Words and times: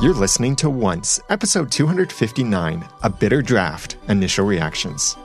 You're 0.00 0.14
listening 0.14 0.56
to 0.56 0.68
Once, 0.68 1.20
episode 1.30 1.72
259 1.72 2.88
A 3.02 3.10
Bitter 3.10 3.40
Draft 3.40 3.96
Initial 4.08 4.44
Reactions. 4.44 5.16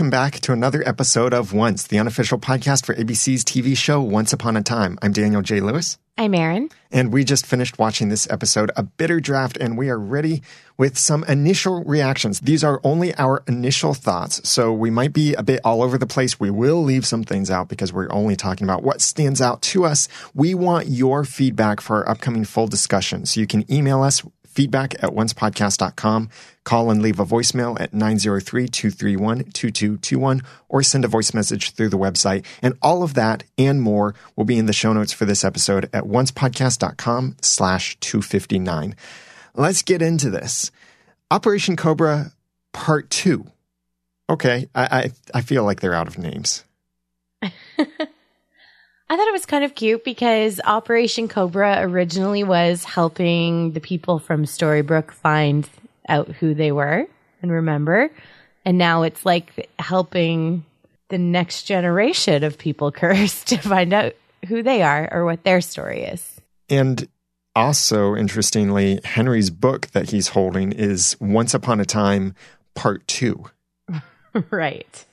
Welcome 0.00 0.08
back 0.08 0.40
to 0.40 0.54
another 0.54 0.82
episode 0.88 1.34
of 1.34 1.52
Once, 1.52 1.86
the 1.86 1.98
unofficial 1.98 2.38
podcast 2.38 2.86
for 2.86 2.94
ABC's 2.94 3.44
TV 3.44 3.76
show 3.76 4.00
Once 4.00 4.32
Upon 4.32 4.56
a 4.56 4.62
Time. 4.62 4.98
I'm 5.02 5.12
Daniel 5.12 5.42
J. 5.42 5.60
Lewis. 5.60 5.98
I'm 6.16 6.34
Erin. 6.34 6.70
And 6.90 7.12
we 7.12 7.22
just 7.22 7.44
finished 7.44 7.78
watching 7.78 8.08
this 8.08 8.26
episode, 8.30 8.70
A 8.76 8.82
Bitter 8.82 9.20
Draft, 9.20 9.58
and 9.58 9.76
we 9.76 9.90
are 9.90 9.98
ready 9.98 10.40
with 10.78 10.96
some 10.96 11.22
initial 11.24 11.84
reactions. 11.84 12.40
These 12.40 12.64
are 12.64 12.80
only 12.82 13.14
our 13.16 13.42
initial 13.46 13.92
thoughts, 13.92 14.48
so 14.48 14.72
we 14.72 14.88
might 14.88 15.12
be 15.12 15.34
a 15.34 15.42
bit 15.42 15.60
all 15.64 15.82
over 15.82 15.98
the 15.98 16.06
place. 16.06 16.40
We 16.40 16.48
will 16.48 16.82
leave 16.82 17.04
some 17.04 17.22
things 17.22 17.50
out 17.50 17.68
because 17.68 17.92
we're 17.92 18.10
only 18.10 18.36
talking 18.36 18.64
about 18.64 18.82
what 18.82 19.02
stands 19.02 19.42
out 19.42 19.60
to 19.62 19.84
us. 19.84 20.08
We 20.34 20.54
want 20.54 20.88
your 20.88 21.24
feedback 21.24 21.82
for 21.82 21.96
our 21.96 22.08
upcoming 22.08 22.46
full 22.46 22.68
discussion. 22.68 23.26
So 23.26 23.38
you 23.38 23.46
can 23.46 23.70
email 23.70 24.02
us 24.02 24.22
feedback 24.50 24.94
at 25.02 25.10
oncepodcast.com. 25.10 26.28
Call 26.64 26.90
and 26.90 27.00
leave 27.00 27.18
a 27.18 27.24
voicemail 27.24 27.80
at 27.80 27.92
903-231-2221 27.92 30.44
or 30.68 30.82
send 30.82 31.04
a 31.04 31.08
voice 31.08 31.32
message 31.32 31.70
through 31.72 31.88
the 31.88 31.98
website. 31.98 32.44
And 32.60 32.74
all 32.82 33.02
of 33.02 33.14
that 33.14 33.44
and 33.56 33.80
more 33.80 34.14
will 34.36 34.44
be 34.44 34.58
in 34.58 34.66
the 34.66 34.72
show 34.72 34.92
notes 34.92 35.12
for 35.12 35.24
this 35.24 35.44
episode 35.44 35.88
at 35.92 36.04
oncepodcast.com 36.04 37.36
slash 37.40 37.96
259. 38.00 38.94
Let's 39.54 39.82
get 39.82 40.02
into 40.02 40.30
this. 40.30 40.70
Operation 41.30 41.76
Cobra 41.76 42.32
Part 42.72 43.10
2. 43.10 43.46
Okay, 44.28 44.68
I, 44.74 44.84
I, 44.84 45.38
I 45.38 45.40
feel 45.40 45.64
like 45.64 45.80
they're 45.80 45.94
out 45.94 46.08
of 46.08 46.18
names. 46.18 46.64
I 49.10 49.16
thought 49.16 49.26
it 49.26 49.32
was 49.32 49.44
kind 49.44 49.64
of 49.64 49.74
cute 49.74 50.04
because 50.04 50.60
Operation 50.64 51.26
Cobra 51.26 51.78
originally 51.80 52.44
was 52.44 52.84
helping 52.84 53.72
the 53.72 53.80
people 53.80 54.20
from 54.20 54.44
Storybrooke 54.44 55.10
find 55.10 55.68
out 56.08 56.28
who 56.28 56.54
they 56.54 56.70
were 56.70 57.08
and 57.42 57.50
remember. 57.50 58.08
And 58.64 58.78
now 58.78 59.02
it's 59.02 59.26
like 59.26 59.68
helping 59.80 60.64
the 61.08 61.18
next 61.18 61.64
generation 61.64 62.44
of 62.44 62.56
people 62.56 62.92
cursed 62.92 63.48
to 63.48 63.56
find 63.56 63.92
out 63.92 64.14
who 64.46 64.62
they 64.62 64.80
are 64.80 65.12
or 65.12 65.24
what 65.24 65.42
their 65.42 65.60
story 65.60 66.04
is. 66.04 66.40
And 66.68 67.08
also, 67.56 68.14
interestingly, 68.14 69.00
Henry's 69.02 69.50
book 69.50 69.88
that 69.88 70.10
he's 70.10 70.28
holding 70.28 70.70
is 70.70 71.16
Once 71.20 71.52
Upon 71.52 71.80
a 71.80 71.84
Time, 71.84 72.36
Part 72.76 73.08
Two. 73.08 73.46
right. 74.52 75.04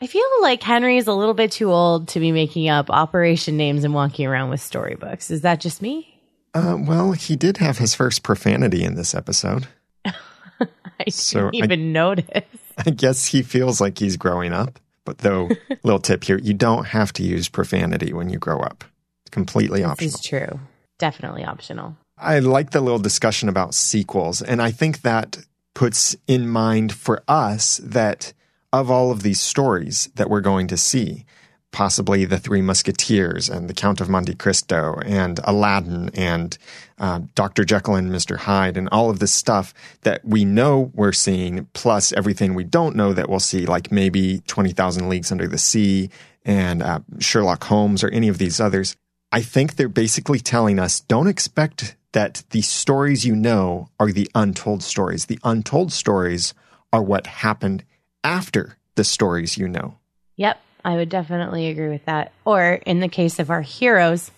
I 0.00 0.06
feel 0.06 0.22
like 0.42 0.62
Henry 0.62 0.98
is 0.98 1.06
a 1.06 1.12
little 1.14 1.34
bit 1.34 1.52
too 1.52 1.72
old 1.72 2.08
to 2.08 2.20
be 2.20 2.30
making 2.30 2.68
up 2.68 2.90
operation 2.90 3.56
names 3.56 3.82
and 3.84 3.94
walking 3.94 4.26
around 4.26 4.50
with 4.50 4.60
storybooks. 4.60 5.30
Is 5.30 5.40
that 5.40 5.60
just 5.60 5.80
me? 5.80 6.20
Uh, 6.52 6.76
well, 6.78 7.12
he 7.12 7.34
did 7.34 7.58
have 7.58 7.78
his 7.78 7.94
first 7.94 8.22
profanity 8.22 8.84
in 8.84 8.94
this 8.94 9.14
episode. 9.14 9.66
I 10.04 11.10
so 11.10 11.50
didn't 11.50 11.64
even 11.64 11.80
I, 11.80 11.92
notice. 11.92 12.44
I 12.86 12.90
guess 12.90 13.26
he 13.26 13.42
feels 13.42 13.80
like 13.80 13.98
he's 13.98 14.16
growing 14.16 14.52
up. 14.52 14.78
But 15.04 15.18
though, 15.18 15.48
little 15.82 16.00
tip 16.00 16.24
here: 16.24 16.38
you 16.38 16.52
don't 16.52 16.86
have 16.86 17.12
to 17.14 17.22
use 17.22 17.48
profanity 17.48 18.12
when 18.12 18.28
you 18.28 18.38
grow 18.38 18.60
up. 18.60 18.84
It's 19.22 19.30
completely 19.30 19.80
this 19.80 19.88
optional. 19.90 20.10
This 20.10 20.20
is 20.20 20.26
true. 20.26 20.60
Definitely 20.98 21.44
optional. 21.44 21.96
I 22.18 22.38
like 22.38 22.70
the 22.70 22.80
little 22.80 22.98
discussion 22.98 23.48
about 23.48 23.74
sequels, 23.74 24.42
and 24.42 24.60
I 24.60 24.70
think 24.70 25.02
that 25.02 25.38
puts 25.74 26.16
in 26.26 26.48
mind 26.48 26.92
for 26.92 27.22
us 27.28 27.78
that 27.84 28.32
of 28.80 28.90
all 28.90 29.10
of 29.10 29.22
these 29.22 29.40
stories 29.40 30.08
that 30.14 30.30
we're 30.30 30.40
going 30.40 30.66
to 30.68 30.76
see, 30.76 31.24
possibly 31.72 32.24
the 32.24 32.38
Three 32.38 32.62
Musketeers 32.62 33.48
and 33.48 33.68
the 33.68 33.74
Count 33.74 34.00
of 34.00 34.08
Monte 34.08 34.34
Cristo 34.34 35.00
and 35.04 35.40
Aladdin 35.44 36.10
and 36.14 36.56
uh, 36.98 37.20
Dr. 37.34 37.64
Jekyll 37.64 37.96
and 37.96 38.10
Mr. 38.10 38.36
Hyde 38.36 38.76
and 38.76 38.88
all 38.90 39.10
of 39.10 39.18
this 39.18 39.32
stuff 39.32 39.74
that 40.02 40.24
we 40.24 40.44
know 40.44 40.90
we're 40.94 41.12
seeing, 41.12 41.66
plus 41.74 42.12
everything 42.12 42.54
we 42.54 42.64
don't 42.64 42.96
know 42.96 43.12
that 43.12 43.28
we'll 43.28 43.40
see, 43.40 43.66
like 43.66 43.92
maybe 43.92 44.40
20,000 44.46 45.08
Leagues 45.08 45.32
Under 45.32 45.46
the 45.46 45.58
Sea 45.58 46.08
and 46.44 46.82
uh, 46.82 47.00
Sherlock 47.18 47.64
Holmes 47.64 48.02
or 48.02 48.08
any 48.08 48.28
of 48.28 48.38
these 48.38 48.60
others. 48.60 48.96
I 49.32 49.42
think 49.42 49.74
they're 49.74 49.88
basically 49.88 50.38
telling 50.38 50.78
us 50.78 51.00
don't 51.00 51.26
expect 51.26 51.96
that 52.12 52.44
the 52.50 52.62
stories 52.62 53.26
you 53.26 53.36
know 53.36 53.90
are 54.00 54.10
the 54.10 54.30
untold 54.34 54.82
stories. 54.82 55.26
The 55.26 55.38
untold 55.44 55.92
stories 55.92 56.54
are 56.92 57.02
what 57.02 57.26
happened 57.26 57.84
after 58.26 58.76
the 58.96 59.04
stories 59.04 59.56
you 59.56 59.68
know. 59.68 59.94
Yep, 60.36 60.60
I 60.84 60.96
would 60.96 61.08
definitely 61.08 61.68
agree 61.68 61.88
with 61.88 62.04
that. 62.06 62.32
Or 62.44 62.80
in 62.84 63.00
the 63.00 63.08
case 63.08 63.38
of 63.38 63.50
our 63.50 63.62
heroes, 63.62 64.32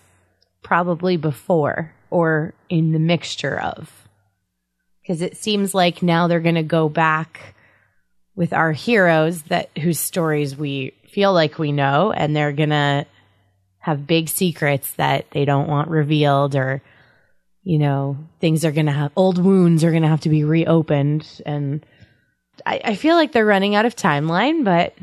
probably 0.61 1.17
before 1.17 1.93
or 2.11 2.53
in 2.69 2.91
the 2.91 2.99
mixture 2.99 3.59
of. 3.59 3.91
Because 5.01 5.21
it 5.23 5.37
seems 5.37 5.73
like 5.73 6.03
now 6.03 6.27
they're 6.27 6.39
going 6.39 6.55
to 6.55 6.63
go 6.63 6.87
back 6.87 7.55
with 8.35 8.53
our 8.53 8.71
heroes 8.71 9.41
that 9.43 9.69
whose 9.77 9.99
stories 9.99 10.55
we 10.55 10.93
feel 11.09 11.33
like 11.33 11.57
we 11.57 11.71
know 11.71 12.11
and 12.11 12.35
they're 12.35 12.51
going 12.51 12.69
to 12.69 13.05
have 13.79 14.05
big 14.05 14.29
secrets 14.29 14.93
that 14.93 15.25
they 15.31 15.45
don't 15.45 15.67
want 15.67 15.89
revealed 15.89 16.55
or 16.55 16.81
you 17.63 17.79
know 17.79 18.17
things 18.39 18.63
are 18.63 18.71
going 18.71 18.85
to 18.85 18.91
have 18.91 19.11
old 19.15 19.43
wounds 19.43 19.83
are 19.83 19.89
going 19.89 20.03
to 20.03 20.07
have 20.07 20.21
to 20.21 20.29
be 20.29 20.43
reopened 20.43 21.41
and 21.45 21.83
I, 22.65 22.81
I 22.83 22.95
feel 22.95 23.15
like 23.15 23.31
they're 23.31 23.45
running 23.45 23.75
out 23.75 23.85
of 23.85 23.95
timeline, 23.95 24.63
but 24.63 24.93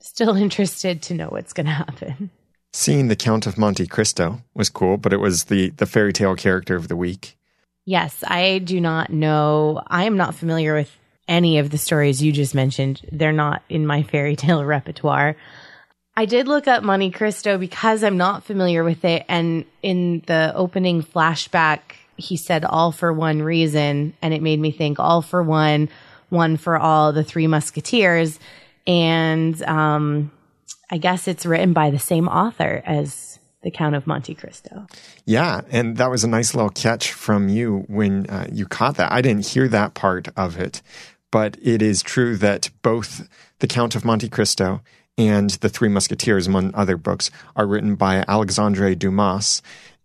still 0.00 0.36
interested 0.36 1.02
to 1.02 1.14
know 1.14 1.28
what's 1.28 1.52
going 1.52 1.66
to 1.66 1.72
happen. 1.72 2.30
Seeing 2.72 3.08
the 3.08 3.16
Count 3.16 3.46
of 3.46 3.58
Monte 3.58 3.86
Cristo 3.88 4.42
was 4.54 4.68
cool, 4.68 4.96
but 4.96 5.12
it 5.12 5.18
was 5.18 5.44
the 5.44 5.70
the 5.70 5.86
fairy 5.86 6.12
tale 6.12 6.36
character 6.36 6.76
of 6.76 6.86
the 6.86 6.96
week. 6.96 7.36
Yes, 7.84 8.22
I 8.24 8.58
do 8.58 8.80
not 8.80 9.10
know. 9.10 9.82
I 9.88 10.04
am 10.04 10.16
not 10.16 10.36
familiar 10.36 10.74
with 10.74 10.90
any 11.26 11.58
of 11.58 11.70
the 11.70 11.78
stories 11.78 12.22
you 12.22 12.30
just 12.30 12.54
mentioned. 12.54 13.00
They're 13.10 13.32
not 13.32 13.62
in 13.68 13.86
my 13.86 14.02
fairy 14.12 14.36
tale 14.36 14.64
repertoire. 14.64 15.36
I 16.16 16.26
did 16.26 16.48
look 16.48 16.68
up 16.68 16.82
Monte 16.82 17.12
Cristo 17.12 17.56
because 17.56 18.04
I'm 18.04 18.16
not 18.16 18.44
familiar 18.44 18.84
with 18.84 19.04
it. 19.04 19.24
And 19.28 19.64
in 19.82 20.22
the 20.26 20.52
opening 20.54 21.02
flashback, 21.02 21.80
he 22.16 22.36
said 22.36 22.64
all 22.64 22.92
for 22.92 23.12
one 23.12 23.42
reason. 23.42 24.14
And 24.20 24.34
it 24.34 24.42
made 24.42 24.60
me 24.60 24.70
think 24.70 24.98
all 24.98 25.22
for 25.22 25.42
one 25.42 25.88
one 26.30 26.56
for 26.56 26.78
all, 26.78 27.12
the 27.12 27.24
Three 27.24 27.46
Musketeers, 27.46 28.38
and 28.86 29.60
um, 29.62 30.30
I 30.90 30.98
guess 30.98 31.28
it's 31.28 31.46
written 31.46 31.72
by 31.72 31.90
the 31.90 31.98
same 31.98 32.28
author 32.28 32.82
as 32.84 33.38
the 33.62 33.70
Count 33.70 33.94
of 33.94 34.06
Monte 34.06 34.34
Cristo. 34.34 34.86
Yeah, 35.26 35.60
and 35.70 35.96
that 35.98 36.10
was 36.10 36.24
a 36.24 36.28
nice 36.28 36.54
little 36.54 36.70
catch 36.70 37.12
from 37.12 37.48
you 37.48 37.84
when 37.88 38.28
uh, 38.30 38.46
you 38.50 38.66
caught 38.66 38.96
that. 38.96 39.12
I 39.12 39.20
didn't 39.20 39.46
hear 39.46 39.68
that 39.68 39.94
part 39.94 40.28
of 40.36 40.58
it, 40.58 40.82
but 41.30 41.56
it 41.62 41.82
is 41.82 42.02
true 42.02 42.36
that 42.38 42.70
both 42.82 43.28
the 43.58 43.66
Count 43.66 43.94
of 43.94 44.04
Monte 44.04 44.28
Cristo 44.28 44.80
and 45.18 45.50
the 45.50 45.68
Three 45.68 45.88
Musketeers, 45.88 46.46
among 46.46 46.74
other 46.74 46.96
books, 46.96 47.30
are 47.54 47.66
written 47.66 47.94
by 47.94 48.24
Alexandre 48.26 48.94
Dumas 48.94 49.60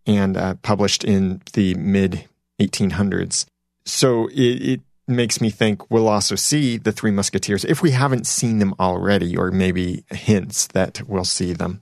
and 0.05 0.37
uh, 0.37 0.55
published 0.55 1.03
in 1.03 1.41
the 1.53 1.73
mid 1.75 2.25
1800s. 2.59 3.45
So 3.85 4.27
it, 4.27 4.61
it 4.61 4.81
makes 5.07 5.39
me 5.41 5.49
think 5.49 5.89
we'll 5.91 6.07
also 6.07 6.35
see 6.35 6.77
the 6.77 6.91
Three 6.91 7.11
Musketeers 7.11 7.65
if 7.65 7.81
we 7.81 7.91
haven't 7.91 8.27
seen 8.27 8.59
them 8.59 8.73
already, 8.79 9.37
or 9.37 9.51
maybe 9.51 10.03
hints 10.09 10.67
that 10.67 11.01
we'll 11.07 11.25
see 11.25 11.53
them. 11.53 11.81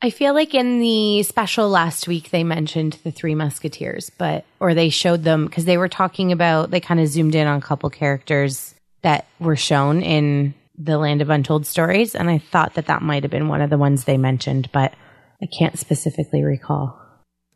I 0.00 0.10
feel 0.10 0.32
like 0.32 0.54
in 0.54 0.78
the 0.78 1.24
special 1.24 1.68
last 1.68 2.06
week 2.06 2.30
they 2.30 2.44
mentioned 2.44 2.98
the 3.02 3.10
Three 3.10 3.34
Musketeers, 3.34 4.10
but 4.16 4.44
or 4.60 4.74
they 4.74 4.90
showed 4.90 5.24
them 5.24 5.46
because 5.46 5.64
they 5.64 5.78
were 5.78 5.88
talking 5.88 6.30
about 6.30 6.70
they 6.70 6.80
kind 6.80 7.00
of 7.00 7.08
zoomed 7.08 7.34
in 7.34 7.46
on 7.46 7.58
a 7.58 7.62
couple 7.62 7.90
characters 7.90 8.74
that 9.02 9.26
were 9.40 9.56
shown 9.56 10.02
in 10.02 10.54
the 10.76 10.98
Land 10.98 11.20
of 11.20 11.30
Untold 11.30 11.66
Stories, 11.66 12.14
and 12.14 12.30
I 12.30 12.38
thought 12.38 12.74
that 12.74 12.86
that 12.86 13.02
might 13.02 13.24
have 13.24 13.32
been 13.32 13.48
one 13.48 13.60
of 13.60 13.70
the 13.70 13.78
ones 13.78 14.04
they 14.04 14.16
mentioned, 14.18 14.70
but 14.72 14.94
I 15.42 15.46
can't 15.46 15.78
specifically 15.78 16.44
recall 16.44 17.00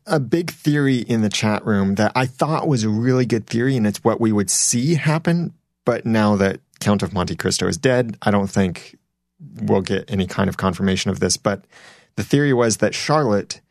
a 0.05 0.19
big 0.19 0.51
theory 0.51 0.97
in 0.97 1.21
the 1.21 1.29
chat 1.29 1.65
room 1.65 1.95
that 1.95 2.11
I 2.15 2.25
thought 2.25 2.67
was 2.67 2.83
a 2.83 2.89
really 2.89 3.25
good 3.25 3.47
theory, 3.47 3.77
and 3.77 3.87
it's 3.87 4.03
what 4.03 4.21
we 4.21 4.31
would 4.31 4.49
see 4.49 4.95
happen. 4.95 5.53
But 5.85 6.05
now 6.05 6.35
that 6.37 6.59
Count 6.79 7.03
of 7.03 7.13
Monte 7.13 7.35
Cristo 7.35 7.67
is 7.67 7.77
dead, 7.77 8.17
I 8.21 8.31
don't 8.31 8.49
think 8.49 8.97
we'll 9.61 9.81
get 9.81 10.09
any 10.09 10.27
kind 10.27 10.49
of 10.49 10.57
confirmation 10.57 11.11
of 11.11 11.19
this. 11.19 11.37
But 11.37 11.65
the 12.15 12.23
theory 12.23 12.53
was 12.53 12.77
that 12.77 12.95
Charlotte 12.95 13.61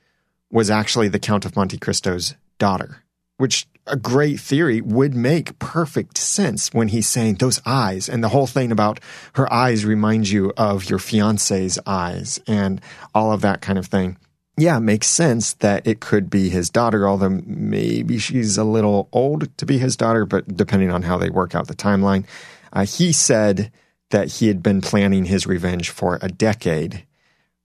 was 0.51 0.71
actually 0.71 1.09
the 1.09 1.19
Count 1.19 1.45
of 1.45 1.57
Monte 1.57 1.79
Cristo's 1.79 2.35
daughter, 2.59 3.03
which 3.39 3.67
a 3.87 3.97
great 3.97 4.39
theory 4.39 4.81
would 4.81 5.15
make 5.15 5.59
perfect 5.59 6.17
sense 6.17 6.73
when 6.73 6.89
he's 6.89 7.09
saying 7.09 7.35
those 7.35 7.61
eyes 7.67 8.09
and 8.09 8.23
the 8.23 8.29
whole 8.29 8.47
thing 8.47 8.71
about 8.71 9.01
her 9.35 9.53
eyes 9.53 9.85
reminds 9.85 10.33
you 10.33 10.53
of 10.57 10.89
your 10.89 10.99
fiance's 10.99 11.79
eyes 11.85 12.41
and 12.47 12.81
all 13.15 13.33
of 13.33 13.41
that 13.41 13.61
kind 13.61 13.79
of 13.79 13.87
thing. 13.87 14.17
Yeah, 14.59 14.79
makes 14.79 15.07
sense 15.07 15.55
that 15.55 15.87
it 15.87 16.01
could 16.01 16.29
be 16.29 16.51
his 16.51 16.69
daughter, 16.69 17.09
although 17.09 17.41
maybe 17.47 18.19
she's 18.19 18.59
a 18.59 18.65
little 18.65 19.09
old 19.13 19.57
to 19.57 19.67
be 19.67 19.79
his 19.79 19.97
daughter, 19.97 20.27
but 20.27 20.57
depending 20.57 20.91
on 20.91 21.03
how 21.03 21.17
they 21.17 21.31
work 21.31 21.55
out 21.55 21.69
the 21.69 21.75
timeline. 21.75 22.27
Uh, 22.73 22.85
he 22.85 23.13
said 23.13 23.73
that 24.11 24.29
he 24.29 24.49
had 24.49 24.63
been 24.63 24.81
planning 24.81 25.25
his 25.25 25.47
revenge 25.47 25.89
for 25.89 26.19
a 26.21 26.29
decade 26.29 27.07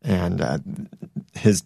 and 0.02 0.42
uh, 0.42 0.60
his 1.34 1.64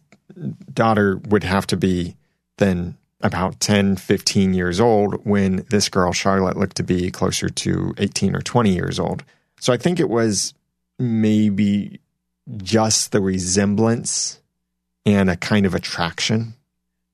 daughter 0.73 1.17
would 1.29 1.43
have 1.43 1.67
to 1.67 1.77
be 1.77 2.15
then 2.57 2.97
about 3.21 3.59
10, 3.59 3.97
15 3.97 4.53
years 4.53 4.79
old 4.79 5.25
when 5.25 5.65
this 5.69 5.89
girl, 5.89 6.11
Charlotte, 6.11 6.57
looked 6.57 6.77
to 6.77 6.83
be 6.83 7.11
closer 7.11 7.49
to 7.49 7.93
18 7.97 8.35
or 8.35 8.41
20 8.41 8.73
years 8.73 8.99
old. 8.99 9.23
So 9.59 9.71
I 9.71 9.77
think 9.77 9.99
it 9.99 10.09
was 10.09 10.55
maybe 10.97 11.99
just 12.57 13.11
the 13.11 13.21
resemblance 13.21 14.40
and 15.05 15.29
a 15.29 15.35
kind 15.35 15.65
of 15.65 15.75
attraction 15.75 16.53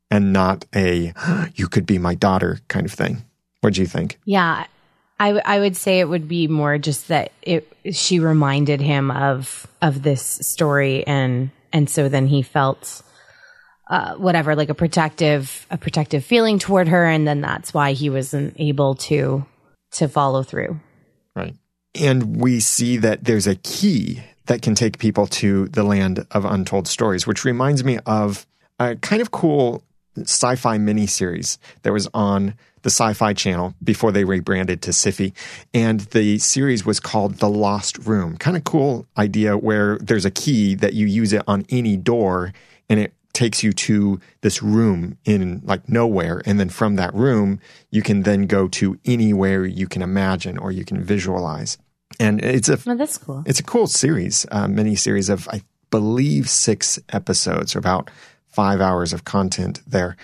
and 0.10 0.34
not 0.34 0.66
a 0.76 1.14
you 1.56 1.68
could 1.68 1.86
be 1.86 1.98
my 1.98 2.16
daughter 2.16 2.60
kind 2.68 2.86
of 2.86 2.92
thing. 2.92 3.24
What 3.62 3.74
do 3.74 3.82
you 3.82 3.88
think? 3.88 4.20
Yeah. 4.26 4.66
I, 5.20 5.30
w- 5.30 5.42
I 5.44 5.60
would 5.60 5.76
say 5.76 6.00
it 6.00 6.08
would 6.08 6.28
be 6.28 6.48
more 6.48 6.78
just 6.78 7.08
that 7.08 7.32
it 7.42 7.72
she 7.92 8.20
reminded 8.20 8.82
him 8.82 9.10
of 9.10 9.66
of 9.82 10.04
this 10.04 10.22
story 10.22 11.06
and 11.08 11.50
and 11.74 11.90
so 11.90 12.08
then 12.08 12.28
he 12.28 12.44
felt 12.44 13.02
uh, 13.90 14.16
whatever 14.16 14.56
like 14.56 14.70
a 14.70 14.76
protective 14.76 15.66
a 15.72 15.78
protective 15.78 16.24
feeling 16.24 16.60
toward 16.60 16.88
her 16.90 17.06
and 17.06 17.28
then 17.28 17.42
that's 17.42 17.74
why 17.74 17.94
he 17.94 18.10
wasn't 18.10 18.56
able 18.60 18.94
to 18.96 19.44
to 19.94 20.08
follow 20.08 20.44
through 20.44 20.80
right 21.36 21.56
and 21.96 22.40
we 22.40 22.60
see 22.60 22.98
that 22.98 23.24
there's 23.24 23.48
a 23.48 23.56
key 23.56 24.22
that 24.48 24.62
can 24.62 24.76
take 24.76 24.98
people 24.98 25.28
to 25.28 25.68
the 25.68 25.84
land 25.84 26.26
of 26.32 26.44
untold 26.44 26.88
stories 26.88 27.28
which 27.28 27.46
reminds 27.46 27.84
me 27.84 28.00
of 28.06 28.46
a 28.80 28.96
kind 28.98 29.22
of 29.22 29.32
cool 29.32 29.84
sci-fi 30.18 30.78
miniseries 30.78 31.58
that 31.84 31.94
was 31.94 32.08
on 32.14 32.56
the 32.82 32.90
Sci-Fi 32.90 33.34
Channel 33.34 33.74
before 33.84 34.12
they 34.12 34.24
rebranded 34.24 34.82
to 34.84 34.92
Syfy, 34.92 35.34
and 35.74 36.02
the 36.02 36.38
series 36.38 36.86
was 36.86 37.00
called 37.00 37.36
The 37.36 37.50
Lost 37.50 37.98
Room. 37.98 38.38
Kind 38.38 38.56
of 38.56 38.64
cool 38.64 39.06
idea 39.18 39.58
where 39.58 39.98
there's 39.98 40.26
a 40.26 40.32
key 40.32 40.76
that 40.76 40.94
you 40.94 41.06
use 41.06 41.34
it 41.34 41.44
on 41.48 41.66
any 41.70 41.98
door, 41.98 42.54
and 42.90 43.00
it 43.00 43.14
takes 43.34 43.62
you 43.62 43.74
to 43.74 44.20
this 44.42 44.64
room 44.64 45.18
in 45.26 45.62
like 45.64 45.90
nowhere, 45.90 46.42
and 46.46 46.60
then 46.60 46.70
from 46.70 46.96
that 46.96 47.14
room 47.14 47.60
you 47.92 48.02
can 48.02 48.24
then 48.24 48.44
go 48.44 48.68
to 48.70 48.98
anywhere 49.06 49.66
you 49.66 49.88
can 49.88 50.02
imagine 50.02 50.58
or 50.58 50.72
you 50.72 50.86
can 50.86 51.04
visualize. 51.04 51.78
And 52.20 52.44
it's 52.44 52.70
a 52.70 52.80
oh, 52.88 52.96
that's 52.96 53.18
cool. 53.18 53.44
It's 53.46 53.60
a 53.60 53.64
cool 53.64 53.88
series, 53.88 54.46
uh, 54.52 54.68
mini 54.68 54.96
series 54.96 55.30
of 55.30 55.48
I 55.50 55.62
believe 55.92 56.50
six 56.50 57.00
episodes, 57.10 57.76
or 57.76 57.80
about 57.80 58.10
five 58.48 58.82
hours 58.82 59.14
of 59.14 59.24
content 59.24 59.82
there. 59.88 60.18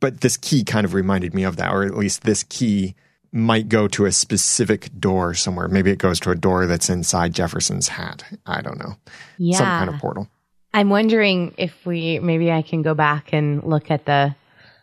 But 0.00 0.20
this 0.20 0.36
key 0.36 0.64
kind 0.64 0.84
of 0.84 0.94
reminded 0.94 1.34
me 1.34 1.44
of 1.44 1.56
that, 1.56 1.72
or 1.72 1.82
at 1.84 1.96
least 1.96 2.22
this 2.22 2.42
key 2.44 2.94
might 3.32 3.68
go 3.68 3.86
to 3.88 4.06
a 4.06 4.12
specific 4.12 4.90
door 4.98 5.34
somewhere. 5.34 5.68
Maybe 5.68 5.90
it 5.90 5.98
goes 5.98 6.18
to 6.20 6.30
a 6.30 6.34
door 6.34 6.66
that's 6.66 6.90
inside 6.90 7.32
Jefferson's 7.32 7.88
hat. 7.88 8.24
I 8.46 8.60
don't 8.60 8.78
know. 8.78 8.96
Yeah. 9.38 9.58
Some 9.58 9.66
kind 9.66 9.90
of 9.90 10.00
portal. 10.00 10.28
I'm 10.72 10.90
wondering 10.90 11.54
if 11.56 11.84
we 11.84 12.18
maybe 12.20 12.50
I 12.50 12.62
can 12.62 12.82
go 12.82 12.94
back 12.94 13.32
and 13.32 13.62
look 13.64 13.90
at 13.90 14.06
the 14.06 14.34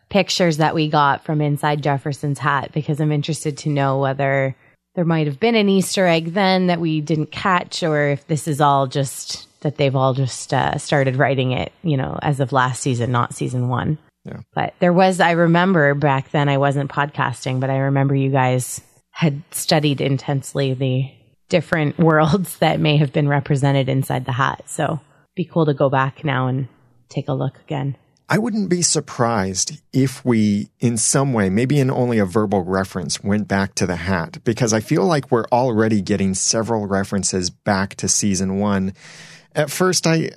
pictures 0.09 0.57
that 0.57 0.73
we 0.73 0.89
got 0.89 1.25
from 1.25 1.41
inside 1.41 1.81
Jefferson's 1.81 2.39
hat 2.39 2.71
because 2.73 2.99
I'm 2.99 3.11
interested 3.11 3.57
to 3.59 3.69
know 3.69 3.99
whether 3.99 4.55
there 4.97 5.05
might 5.05 5.27
have 5.27 5.39
been 5.39 5.53
an 5.53 5.69
Easter 5.69 6.07
egg 6.07 6.33
then 6.33 6.67
that 6.67 6.79
we 6.79 7.01
didn't 7.01 7.31
catch, 7.31 7.83
or 7.83 8.09
if 8.09 8.25
this 8.25 8.47
is 8.47 8.59
all 8.59 8.87
just 8.87 9.47
that 9.61 9.77
they've 9.77 9.95
all 9.95 10.15
just 10.15 10.55
uh, 10.55 10.75
started 10.79 11.17
writing 11.17 11.51
it, 11.51 11.71
you 11.83 11.95
know, 11.95 12.17
as 12.23 12.39
of 12.39 12.51
last 12.51 12.81
season, 12.81 13.11
not 13.11 13.35
season 13.35 13.69
one. 13.69 13.99
Yeah. 14.25 14.39
But 14.55 14.73
there 14.79 14.91
was, 14.91 15.19
I 15.19 15.31
remember 15.31 15.93
back 15.93 16.31
then 16.31 16.49
I 16.49 16.57
wasn't 16.57 16.89
podcasting, 16.89 17.59
but 17.59 17.69
I 17.69 17.77
remember 17.77 18.15
you 18.15 18.31
guys 18.31 18.81
had 19.11 19.43
studied 19.51 20.01
intensely 20.01 20.73
the 20.73 21.11
different 21.47 21.99
worlds 21.99 22.57
that 22.57 22.79
may 22.79 22.97
have 22.97 23.13
been 23.13 23.27
represented 23.27 23.89
inside 23.89 24.25
the 24.25 24.31
hat. 24.31 24.63
So 24.65 24.99
be 25.35 25.45
cool 25.45 25.67
to 25.67 25.75
go 25.75 25.91
back 25.91 26.23
now 26.23 26.47
and 26.47 26.69
take 27.07 27.27
a 27.27 27.33
look 27.33 27.59
again. 27.59 27.97
I 28.29 28.37
wouldn't 28.39 28.69
be 28.69 28.81
surprised 28.81 29.81
if 29.93 30.25
we, 30.25 30.69
in 30.81 30.97
some 30.97 31.31
way, 31.31 31.49
maybe 31.49 31.79
in 31.79 31.89
only 31.89 32.19
a 32.19 32.25
verbal 32.25 32.61
reference, 32.61 33.23
went 33.23 33.47
back 33.47 33.73
to 33.75 33.85
the 33.85 33.95
hat, 33.95 34.39
because 34.43 34.73
I 34.73 34.81
feel 34.81 35.05
like 35.05 35.31
we're 35.31 35.47
already 35.49 36.01
getting 36.01 36.33
several 36.33 36.87
references 36.87 37.49
back 37.49 37.95
to 37.95 38.09
season 38.09 38.59
one. 38.59 38.93
At 39.55 39.71
first, 39.71 40.05
I, 40.05 40.31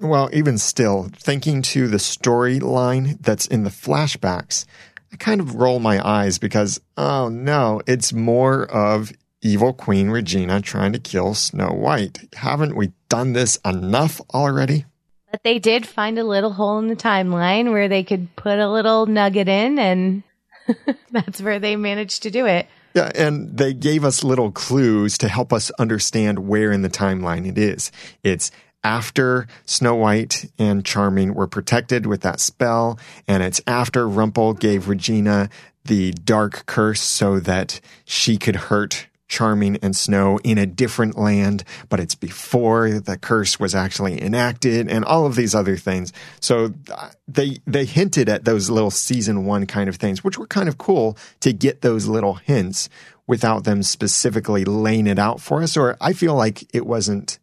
well, 0.00 0.30
even 0.32 0.56
still, 0.56 1.10
thinking 1.14 1.60
to 1.62 1.88
the 1.88 1.98
storyline 1.98 3.20
that's 3.20 3.46
in 3.46 3.64
the 3.64 3.70
flashbacks, 3.70 4.64
I 5.12 5.16
kind 5.16 5.42
of 5.42 5.56
roll 5.56 5.78
my 5.78 6.06
eyes 6.06 6.38
because, 6.38 6.80
oh 6.96 7.28
no, 7.28 7.82
it's 7.86 8.14
more 8.14 8.64
of 8.64 9.12
evil 9.42 9.74
Queen 9.74 10.08
Regina 10.08 10.62
trying 10.62 10.94
to 10.94 10.98
kill 10.98 11.34
Snow 11.34 11.68
White. 11.68 12.34
Haven't 12.34 12.76
we 12.76 12.92
done 13.10 13.34
this 13.34 13.56
enough 13.62 14.22
already? 14.32 14.86
But 15.30 15.42
they 15.42 15.58
did 15.58 15.86
find 15.86 16.18
a 16.18 16.24
little 16.24 16.52
hole 16.52 16.78
in 16.78 16.88
the 16.88 16.96
timeline 16.96 17.72
where 17.72 17.88
they 17.88 18.04
could 18.04 18.34
put 18.36 18.58
a 18.58 18.70
little 18.70 19.06
nugget 19.06 19.48
in, 19.48 19.78
and 19.78 20.22
that's 21.10 21.40
where 21.40 21.58
they 21.58 21.76
managed 21.76 22.22
to 22.24 22.30
do 22.30 22.46
it. 22.46 22.66
Yeah, 22.94 23.10
and 23.14 23.56
they 23.56 23.74
gave 23.74 24.04
us 24.04 24.24
little 24.24 24.50
clues 24.50 25.18
to 25.18 25.28
help 25.28 25.52
us 25.52 25.70
understand 25.78 26.48
where 26.48 26.72
in 26.72 26.82
the 26.82 26.88
timeline 26.88 27.46
it 27.46 27.58
is. 27.58 27.92
It's 28.22 28.50
after 28.82 29.48
Snow 29.66 29.96
White 29.96 30.50
and 30.58 30.84
Charming 30.84 31.34
were 31.34 31.48
protected 31.48 32.06
with 32.06 32.22
that 32.22 32.40
spell, 32.40 32.98
and 33.26 33.42
it's 33.42 33.60
after 33.66 34.08
Rumple 34.08 34.54
gave 34.54 34.88
Regina 34.88 35.50
the 35.84 36.12
dark 36.12 36.66
curse 36.66 37.00
so 37.00 37.38
that 37.40 37.80
she 38.04 38.36
could 38.36 38.56
hurt 38.56 39.08
Charming 39.28 39.76
and 39.82 39.96
Snow 39.96 40.38
in 40.44 40.58
a 40.58 40.66
different 40.66 41.18
land, 41.18 41.64
but 41.88 42.00
it's 42.00 42.14
before 42.14 43.00
the 43.00 43.18
curse 43.18 43.58
was 43.58 43.74
actually 43.74 44.22
enacted 44.22 44.88
and 44.88 45.04
all 45.04 45.26
of 45.26 45.34
these 45.34 45.54
other 45.54 45.76
things. 45.76 46.12
So 46.40 46.72
uh, 46.92 47.10
they 47.26 47.58
they 47.66 47.84
hinted 47.84 48.28
at 48.28 48.44
those 48.44 48.70
little 48.70 48.90
season 48.90 49.44
1 49.44 49.66
kind 49.66 49.88
of 49.88 49.96
things, 49.96 50.22
which 50.22 50.38
were 50.38 50.46
kind 50.46 50.68
of 50.68 50.78
cool 50.78 51.18
to 51.40 51.52
get 51.52 51.80
those 51.80 52.06
little 52.06 52.34
hints 52.34 52.88
without 53.26 53.64
them 53.64 53.82
specifically 53.82 54.64
laying 54.64 55.06
it 55.06 55.18
out 55.18 55.40
for 55.40 55.62
us 55.62 55.76
or 55.76 55.96
I 56.00 56.12
feel 56.12 56.34
like 56.34 56.72
it 56.74 56.86
wasn't 56.86 57.38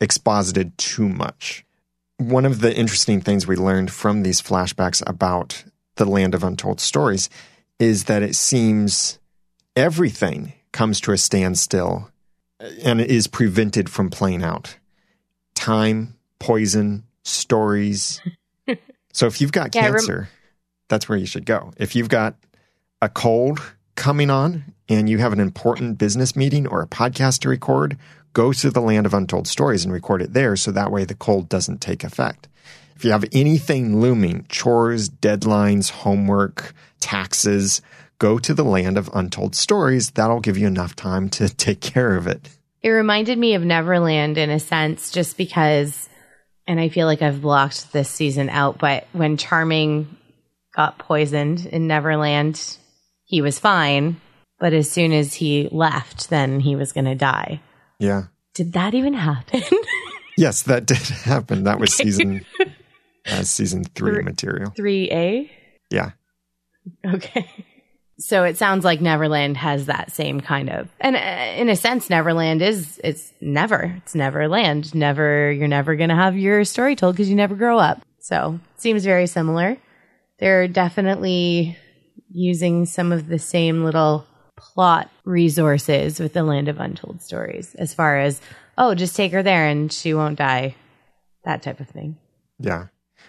exposited 0.00 0.76
too 0.78 1.08
much. 1.08 1.64
One 2.16 2.46
of 2.46 2.60
the 2.60 2.74
interesting 2.74 3.20
things 3.20 3.46
we 3.46 3.56
learned 3.56 3.90
from 3.90 4.22
these 4.22 4.40
flashbacks 4.40 5.02
about 5.06 5.64
the 5.96 6.06
land 6.06 6.34
of 6.34 6.42
untold 6.42 6.80
stories 6.80 7.28
is 7.78 8.04
that 8.04 8.22
it 8.22 8.34
seems 8.34 9.18
everything 9.76 10.52
comes 10.72 11.00
to 11.02 11.12
a 11.12 11.18
standstill 11.18 12.10
and 12.84 13.00
is 13.00 13.26
prevented 13.26 13.88
from 13.88 14.10
playing 14.10 14.42
out. 14.42 14.76
Time, 15.54 16.16
poison, 16.38 17.04
stories. 17.22 18.20
so 19.12 19.26
if 19.26 19.40
you've 19.40 19.52
got 19.52 19.74
Yeah, 19.74 19.82
I 19.82 19.84
rem- 19.86 19.94
cancer, 19.94 20.28
that's 20.88 21.08
where 21.08 21.18
you 21.18 21.26
should 21.26 21.46
go. 21.46 21.72
If 21.76 21.94
you've 21.94 22.08
got 22.08 22.36
a 23.02 23.08
cold 23.08 23.60
coming 23.96 24.30
on 24.30 24.74
and 24.88 25.08
you 25.08 25.18
have 25.18 25.32
an 25.32 25.40
important 25.40 25.98
business 25.98 26.34
meeting 26.36 26.66
or 26.66 26.82
a 26.82 26.86
podcast 26.86 27.40
to 27.40 27.48
record, 27.48 27.96
go 28.32 28.52
to 28.52 28.70
the 28.70 28.80
land 28.80 29.06
of 29.06 29.14
untold 29.14 29.46
stories 29.48 29.84
and 29.84 29.92
record 29.92 30.22
it 30.22 30.32
there 30.32 30.56
so 30.56 30.70
that 30.70 30.90
way 30.92 31.04
the 31.04 31.14
cold 31.14 31.48
doesn't 31.48 31.80
take 31.80 32.04
effect. 32.04 32.48
If 32.96 33.04
you 33.04 33.12
have 33.12 33.24
anything 33.32 34.00
looming, 34.00 34.44
chores, 34.48 35.08
deadlines, 35.08 35.90
homework, 35.90 36.74
taxes, 37.00 37.80
go 38.20 38.38
to 38.38 38.54
the 38.54 38.62
land 38.64 38.96
of 38.96 39.10
untold 39.12 39.56
stories. 39.56 40.10
That'll 40.12 40.38
give 40.38 40.56
you 40.56 40.68
enough 40.68 40.94
time 40.94 41.28
to 41.30 41.48
take 41.56 41.80
care 41.80 42.14
of 42.14 42.28
it. 42.28 42.48
It 42.82 42.90
reminded 42.90 43.36
me 43.38 43.54
of 43.54 43.62
Neverland 43.64 44.38
in 44.38 44.48
a 44.50 44.60
sense, 44.60 45.10
just 45.10 45.36
because, 45.36 46.08
and 46.68 46.78
I 46.78 46.88
feel 46.88 47.06
like 47.08 47.20
I've 47.22 47.42
blocked 47.42 47.92
this 47.92 48.08
season 48.08 48.48
out, 48.48 48.78
but 48.78 49.06
when 49.12 49.36
Charming 49.36 50.16
got 50.76 50.98
poisoned 50.98 51.66
in 51.66 51.88
Neverland, 51.88 52.78
he 53.24 53.42
was 53.42 53.58
fine. 53.58 54.20
But 54.60 54.72
as 54.74 54.90
soon 54.90 55.12
as 55.12 55.34
he 55.34 55.68
left, 55.72 56.28
then 56.30 56.60
he 56.60 56.76
was 56.76 56.92
going 56.92 57.06
to 57.06 57.14
die. 57.14 57.60
Yeah. 57.98 58.24
Did 58.54 58.74
that 58.74 58.94
even 58.94 59.14
happen? 59.14 59.62
Yes, 60.36 60.62
that 60.62 60.86
did 60.86 60.96
happen. 60.96 61.64
That 61.64 61.78
was 61.78 61.92
season 61.92 62.46
uh, 63.30 63.42
season 63.42 63.84
three 63.84 64.14
Three- 64.14 64.22
material. 64.22 64.70
3A? 64.70 65.50
Yeah. 65.90 66.12
Okay. 67.04 67.46
So 68.20 68.44
it 68.44 68.58
sounds 68.58 68.84
like 68.84 69.00
Neverland 69.00 69.56
has 69.56 69.86
that 69.86 70.12
same 70.12 70.42
kind 70.42 70.68
of, 70.68 70.90
and 71.00 71.16
uh, 71.16 71.60
in 71.60 71.70
a 71.70 71.74
sense, 71.74 72.10
Neverland 72.10 72.60
is, 72.60 73.00
it's 73.02 73.32
never, 73.40 73.94
it's 73.96 74.14
Neverland. 74.14 74.94
Never, 74.94 75.50
you're 75.50 75.68
never 75.68 75.96
going 75.96 76.10
to 76.10 76.14
have 76.14 76.36
your 76.36 76.64
story 76.66 76.96
told 76.96 77.14
because 77.16 77.30
you 77.30 77.34
never 77.34 77.54
grow 77.54 77.78
up. 77.78 78.02
So 78.18 78.60
seems 78.76 79.04
very 79.06 79.26
similar. 79.26 79.78
They're 80.38 80.68
definitely 80.68 81.78
using 82.30 82.84
some 82.84 83.10
of 83.10 83.26
the 83.26 83.38
same 83.38 83.84
little 83.84 84.26
plot 84.54 85.10
resources 85.24 86.20
with 86.20 86.34
the 86.34 86.42
Land 86.42 86.68
of 86.68 86.78
Untold 86.78 87.22
Stories, 87.22 87.74
as 87.76 87.94
far 87.94 88.18
as, 88.18 88.40
oh, 88.76 88.94
just 88.94 89.16
take 89.16 89.32
her 89.32 89.42
there 89.42 89.66
and 89.66 89.90
she 89.90 90.12
won't 90.12 90.38
die, 90.38 90.76
that 91.44 91.62
type 91.62 91.80
of 91.80 91.88
thing. 91.88 92.18
Yeah. 92.58 92.88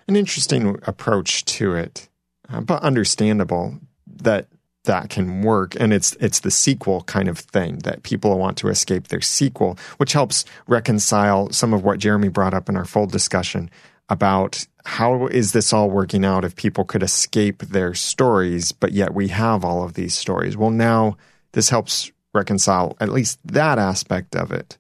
An 0.10 0.18
interesting 0.18 0.78
approach 0.86 1.46
to 1.46 1.76
it, 1.76 2.10
uh, 2.50 2.60
but 2.60 2.84
understandable 2.84 3.80
that 4.18 4.48
that 4.86 5.10
can 5.10 5.42
work. 5.42 5.76
And 5.80 5.94
it's 5.94 6.14
it's 6.20 6.40
the 6.40 6.52
sequel 6.52 7.02
kind 7.04 7.30
of 7.30 7.38
thing 7.38 7.80
that 7.80 8.04
people 8.04 8.38
want 8.38 8.58
to 8.58 8.70
escape 8.70 9.08
their 9.08 9.22
sequel 9.22 9.78
which 9.98 10.14
helps 10.14 10.46
reconcile 10.68 11.52
some 11.52 11.74
of 11.74 11.84
what 11.84 12.00
Jeremy 12.00 12.30
brought 12.30 12.54
up 12.54 12.70
in 12.70 12.76
our 12.76 12.86
full 12.86 13.06
discussion 13.06 13.70
about 14.10 14.66
how 14.84 15.28
is 15.28 15.52
this 15.52 15.72
all 15.72 15.90
working 15.90 16.26
out 16.26 16.44
if 16.44 16.56
people 16.56 16.84
could 16.84 17.04
escape 17.04 17.60
their 17.60 17.94
stories 17.94 18.72
but 18.72 18.92
yet 18.92 19.14
we 19.14 19.28
have 19.30 19.64
all 19.64 19.84
of 19.84 19.94
these 19.94 20.16
stories. 20.16 20.58
Well 20.58 20.72
now 20.72 21.18
this 21.54 21.70
helps 21.70 22.12
reconcile 22.34 22.96
at 23.00 23.10
least 23.10 23.40
that 23.46 23.78
aspect 23.78 24.36
of 24.36 24.52
it. 24.52 24.78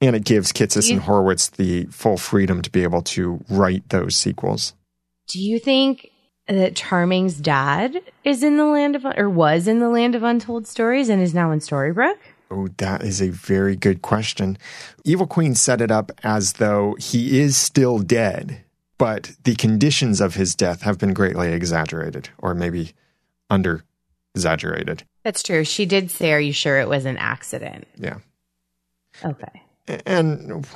And 0.00 0.14
it 0.14 0.24
gives 0.24 0.52
Kitsis 0.52 0.90
and 0.90 1.00
Horowitz 1.00 1.48
the 1.48 1.86
full 1.86 2.18
freedom 2.18 2.60
to 2.60 2.70
be 2.70 2.82
able 2.82 3.00
to 3.02 3.42
write 3.48 3.88
those 3.88 4.14
sequels. 4.14 4.74
Do 5.28 5.40
you 5.40 5.58
think 5.58 6.10
that 6.48 6.76
Charming's 6.76 7.40
dad 7.40 8.00
is 8.24 8.42
in 8.42 8.56
the 8.56 8.66
land 8.66 8.96
of 8.96 9.04
or 9.04 9.28
was 9.28 9.66
in 9.66 9.80
the 9.80 9.88
land 9.88 10.14
of 10.14 10.22
untold 10.22 10.66
stories 10.66 11.08
and 11.08 11.20
is 11.20 11.34
now 11.34 11.50
in 11.50 11.60
Storybrooke? 11.60 12.18
Oh, 12.50 12.68
that 12.76 13.02
is 13.02 13.20
a 13.20 13.30
very 13.30 13.74
good 13.74 14.02
question. 14.02 14.56
Evil 15.04 15.26
Queen 15.26 15.54
set 15.54 15.80
it 15.80 15.90
up 15.90 16.12
as 16.22 16.54
though 16.54 16.96
he 17.00 17.40
is 17.40 17.56
still 17.56 17.98
dead, 17.98 18.62
but 18.98 19.32
the 19.42 19.56
conditions 19.56 20.20
of 20.20 20.36
his 20.36 20.54
death 20.54 20.82
have 20.82 20.98
been 20.98 21.12
greatly 21.12 21.52
exaggerated 21.52 22.28
or 22.38 22.54
maybe 22.54 22.92
under 23.50 23.82
exaggerated. 24.36 25.02
That's 25.24 25.42
true. 25.42 25.64
She 25.64 25.86
did 25.86 26.10
say, 26.10 26.32
Are 26.32 26.40
you 26.40 26.52
sure 26.52 26.78
it 26.78 26.88
was 26.88 27.04
an 27.04 27.16
accident? 27.16 27.86
Yeah. 27.96 28.18
Okay. 29.24 29.62
And 30.04 30.66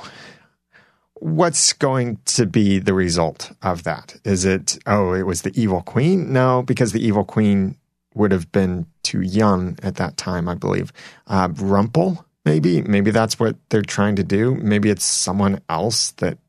what's 1.21 1.73
going 1.73 2.17
to 2.25 2.47
be 2.47 2.79
the 2.79 2.95
result 2.95 3.51
of 3.61 3.83
that? 3.83 4.15
Is 4.25 4.43
it, 4.43 4.79
oh, 4.87 5.13
it 5.13 5.21
was 5.21 5.43
the 5.43 5.51
evil 5.59 5.83
queen? 5.83 6.33
No, 6.33 6.63
because 6.63 6.93
the 6.93 7.05
evil 7.05 7.23
queen 7.23 7.77
would 8.15 8.31
have 8.31 8.51
been 8.51 8.87
too 9.03 9.21
young 9.21 9.77
at 9.83 9.95
that 9.95 10.17
time, 10.17 10.49
I 10.49 10.55
believe. 10.55 10.91
Uh, 11.27 11.49
Rumple, 11.53 12.25
maybe? 12.43 12.81
Maybe 12.81 13.11
that's 13.11 13.39
what 13.39 13.55
they're 13.69 13.83
trying 13.83 14.15
to 14.15 14.23
do. 14.23 14.55
Maybe 14.55 14.89
it's 14.89 15.05
someone 15.05 15.61
else 15.69 16.09
that 16.13 16.39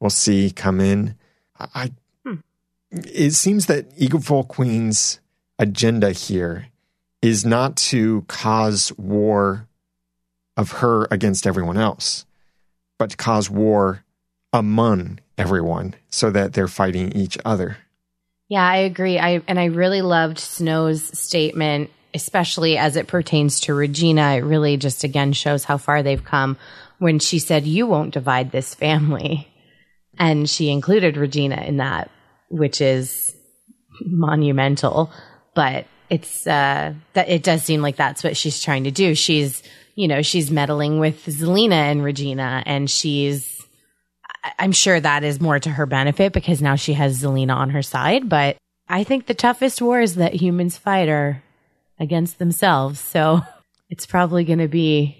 we'll 0.00 0.10
see 0.10 0.50
come 0.50 0.80
in. 0.80 1.14
I, 1.56 1.92
hmm. 2.24 2.34
It 2.90 3.34
seems 3.34 3.66
that 3.66 3.86
Evil 3.96 4.42
Queen's 4.42 5.20
agenda 5.56 6.10
here 6.10 6.66
is 7.22 7.44
not 7.44 7.76
to 7.76 8.22
cause 8.22 8.92
war 8.98 9.68
of 10.56 10.72
her 10.72 11.06
against 11.12 11.46
everyone 11.46 11.76
else 11.76 12.26
but 13.00 13.16
cause 13.16 13.48
war 13.48 14.04
among 14.52 15.18
everyone 15.38 15.94
so 16.10 16.30
that 16.30 16.52
they're 16.52 16.68
fighting 16.68 17.10
each 17.12 17.38
other. 17.46 17.78
Yeah, 18.50 18.62
I 18.62 18.76
agree. 18.76 19.18
I 19.18 19.40
and 19.48 19.58
I 19.58 19.66
really 19.66 20.02
loved 20.02 20.38
Snow's 20.38 21.18
statement, 21.18 21.88
especially 22.12 22.76
as 22.76 22.96
it 22.96 23.06
pertains 23.06 23.60
to 23.60 23.74
Regina. 23.74 24.34
It 24.34 24.44
really 24.44 24.76
just 24.76 25.02
again 25.02 25.32
shows 25.32 25.64
how 25.64 25.78
far 25.78 26.02
they've 26.02 26.22
come 26.22 26.58
when 26.98 27.20
she 27.20 27.38
said, 27.38 27.66
"You 27.66 27.86
won't 27.86 28.12
divide 28.12 28.52
this 28.52 28.74
family," 28.74 29.48
and 30.18 30.48
she 30.50 30.68
included 30.68 31.16
Regina 31.16 31.62
in 31.62 31.78
that, 31.78 32.10
which 32.50 32.82
is 32.82 33.34
monumental. 34.04 35.10
But 35.54 35.86
it's 36.10 36.46
uh, 36.46 36.92
that 37.14 37.30
it 37.30 37.42
does 37.44 37.62
seem 37.62 37.80
like 37.80 37.96
that's 37.96 38.22
what 38.22 38.36
she's 38.36 38.60
trying 38.60 38.84
to 38.84 38.90
do. 38.90 39.14
She's 39.14 39.62
you 40.00 40.08
know, 40.08 40.22
she's 40.22 40.50
meddling 40.50 40.98
with 40.98 41.26
Zelena 41.26 41.72
and 41.72 42.02
Regina, 42.02 42.62
and 42.64 42.88
she's, 42.88 43.60
I'm 44.58 44.72
sure 44.72 44.98
that 44.98 45.24
is 45.24 45.42
more 45.42 45.58
to 45.58 45.68
her 45.68 45.84
benefit 45.84 46.32
because 46.32 46.62
now 46.62 46.76
she 46.76 46.94
has 46.94 47.22
Zelena 47.22 47.54
on 47.54 47.68
her 47.68 47.82
side. 47.82 48.26
But 48.26 48.56
I 48.88 49.04
think 49.04 49.26
the 49.26 49.34
toughest 49.34 49.82
wars 49.82 50.14
that 50.14 50.32
humans 50.32 50.78
fight 50.78 51.10
are 51.10 51.42
against 51.98 52.38
themselves. 52.38 52.98
So 52.98 53.42
it's 53.90 54.06
probably 54.06 54.44
going 54.44 54.60
to 54.60 54.68
be 54.68 55.18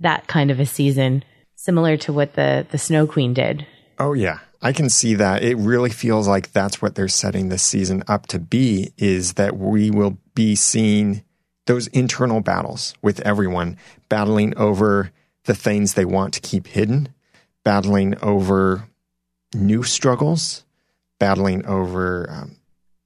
that 0.00 0.26
kind 0.26 0.50
of 0.50 0.60
a 0.60 0.66
season, 0.66 1.24
similar 1.54 1.96
to 1.96 2.12
what 2.12 2.34
the, 2.34 2.66
the 2.70 2.76
Snow 2.76 3.06
Queen 3.06 3.32
did. 3.32 3.66
Oh, 3.98 4.12
yeah. 4.12 4.40
I 4.60 4.74
can 4.74 4.90
see 4.90 5.14
that. 5.14 5.42
It 5.42 5.56
really 5.56 5.88
feels 5.88 6.28
like 6.28 6.52
that's 6.52 6.82
what 6.82 6.94
they're 6.94 7.08
setting 7.08 7.48
this 7.48 7.62
season 7.62 8.02
up 8.06 8.26
to 8.26 8.38
be 8.38 8.92
is 8.98 9.32
that 9.34 9.56
we 9.56 9.90
will 9.90 10.18
be 10.34 10.56
seeing 10.56 11.24
those 11.66 11.86
internal 11.88 12.40
battles 12.40 12.94
with 13.02 13.20
everyone, 13.20 13.76
battling 14.08 14.56
over 14.56 15.12
the 15.44 15.54
things 15.54 15.94
they 15.94 16.04
want 16.04 16.34
to 16.34 16.40
keep 16.40 16.66
hidden, 16.66 17.08
battling 17.64 18.16
over 18.22 18.88
new 19.54 19.82
struggles, 19.82 20.64
battling 21.18 21.64
over 21.66 22.28
um, 22.30 22.56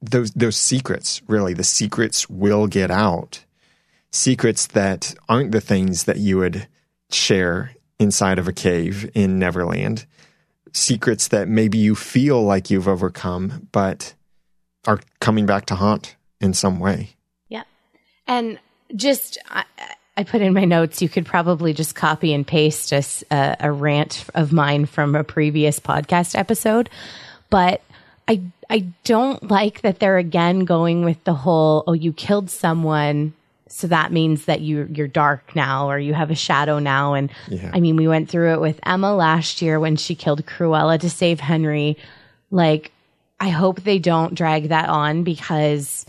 those 0.01 0.31
those 0.33 0.57
secrets. 0.57 1.23
Really, 1.27 1.55
the 1.55 1.65
secrets 1.65 2.29
will 2.29 2.67
get 2.67 2.91
out. 2.91 3.45
Secrets 4.11 4.67
that 4.69 5.15
aren't 5.29 5.53
the 5.53 5.61
things 5.61 6.05
that 6.05 6.19
you 6.19 6.39
would 6.39 6.69
share 7.11 7.75
inside 7.99 8.39
of 8.39 8.49
a 8.49 8.53
cave 8.53 9.11
in 9.15 9.39
Neverland. 9.39 10.07
Secrets 10.73 11.29
that 11.29 11.49
maybe 11.49 11.79
you 11.79 11.95
feel 11.95 12.43
like 12.43 12.71
you've 12.71 12.89
overcome, 12.89 13.69
but 13.73 14.15
are 14.87 15.01
coming 15.21 15.47
back 15.47 15.67
to 15.67 15.77
haunt 15.77 16.17
in 16.41 16.53
some 16.53 16.79
way. 16.79 17.14
And 18.27 18.59
just, 18.95 19.39
I, 19.49 19.65
I, 20.17 20.25
put 20.25 20.41
in 20.41 20.55
my 20.55 20.65
notes, 20.65 21.03
you 21.03 21.09
could 21.09 21.27
probably 21.27 21.73
just 21.73 21.95
copy 21.95 22.33
and 22.33 22.47
paste 22.47 22.93
a, 22.93 23.03
a, 23.31 23.57
a 23.61 23.73
rant 23.73 24.25
of 24.35 24.53
mine 24.53 24.87
from 24.87 25.15
a 25.15 25.25
previous 25.25 25.81
podcast 25.81 26.39
episode. 26.39 26.89
But 27.51 27.83
I, 28.27 28.41
I 28.71 28.87
don't 29.05 29.51
like 29.51 29.83
that 29.83 29.99
they're 29.99 30.19
again 30.19 30.61
going 30.61 31.05
with 31.05 31.23
the 31.25 31.35
whole, 31.35 31.85
oh, 31.87 31.93
you 31.93 32.13
killed 32.13 32.51
someone. 32.51 33.35
So 33.69 33.89
that 33.89 34.13
means 34.13 34.45
that 34.45 34.61
you 34.61 34.89
you're 34.93 35.09
dark 35.09 35.57
now 35.57 35.91
or 35.91 35.99
you 35.99 36.15
have 36.15 36.31
a 36.31 36.37
shadow 36.37 36.79
now. 36.79 37.15
And 37.15 37.31
yeah. 37.49 37.71
I 37.73 37.81
mean, 37.81 37.97
we 37.97 38.07
went 38.07 38.31
through 38.31 38.55
it 38.55 38.61
with 38.61 38.79
Emma 38.85 39.15
last 39.15 39.63
year 39.63 39.81
when 39.81 39.97
she 39.97 40.15
killed 40.15 40.47
Cruella 40.47 41.01
to 41.01 41.11
save 41.11 41.41
Henry. 41.41 41.97
Like, 42.51 42.93
I 43.41 43.49
hope 43.49 43.81
they 43.81 43.99
don't 43.99 44.35
drag 44.35 44.69
that 44.69 44.89
on 44.89 45.25
because 45.25 46.07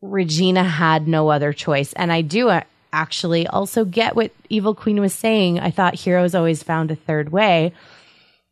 Regina 0.00 0.62
had 0.64 1.08
no 1.08 1.28
other 1.28 1.52
choice. 1.52 1.92
And 1.94 2.12
I 2.12 2.22
do 2.22 2.48
uh, 2.48 2.62
actually 2.92 3.46
also 3.46 3.84
get 3.84 4.16
what 4.16 4.32
Evil 4.48 4.74
Queen 4.74 5.00
was 5.00 5.14
saying. 5.14 5.60
I 5.60 5.70
thought 5.70 5.94
heroes 5.94 6.34
always 6.34 6.62
found 6.62 6.90
a 6.90 6.96
third 6.96 7.30
way, 7.30 7.72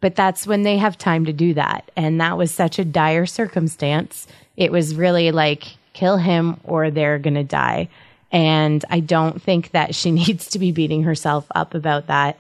but 0.01 0.17
that's 0.17 0.47
when 0.47 0.63
they 0.63 0.79
have 0.79 0.99
time 0.99 1.27
to 1.27 1.33
do 1.33 1.55
that. 1.55 1.91
And 1.97 2.21
that 2.21 2.37
was 2.37 2.51
such 2.51 2.79
a 2.79 2.85
dire 2.85 3.27
circumstance. 3.27 4.27
It 4.57 4.73
was 4.73 4.95
really 4.95 5.31
like, 5.31 5.77
kill 5.97 6.19
him 6.19 6.61
or 6.65 6.91
they're 6.91 7.19
going 7.19 7.35
to 7.35 7.45
die. 7.45 7.89
And 8.31 8.85
I 8.91 9.01
don't 9.01 9.41
think 9.41 9.71
that 9.71 9.95
she 9.95 10.11
needs 10.13 10.49
to 10.51 10.59
be 10.59 10.71
beating 10.71 11.03
herself 11.03 11.47
up 11.55 11.75
about 11.75 12.07
that. 12.09 12.39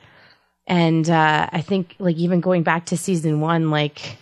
And 0.68 1.08
uh, 1.08 1.48
I 1.52 1.60
think, 1.60 1.94
like, 1.98 2.16
even 2.16 2.40
going 2.40 2.64
back 2.64 2.86
to 2.86 2.96
season 2.96 3.40
one, 3.40 3.70
like, 3.70 4.18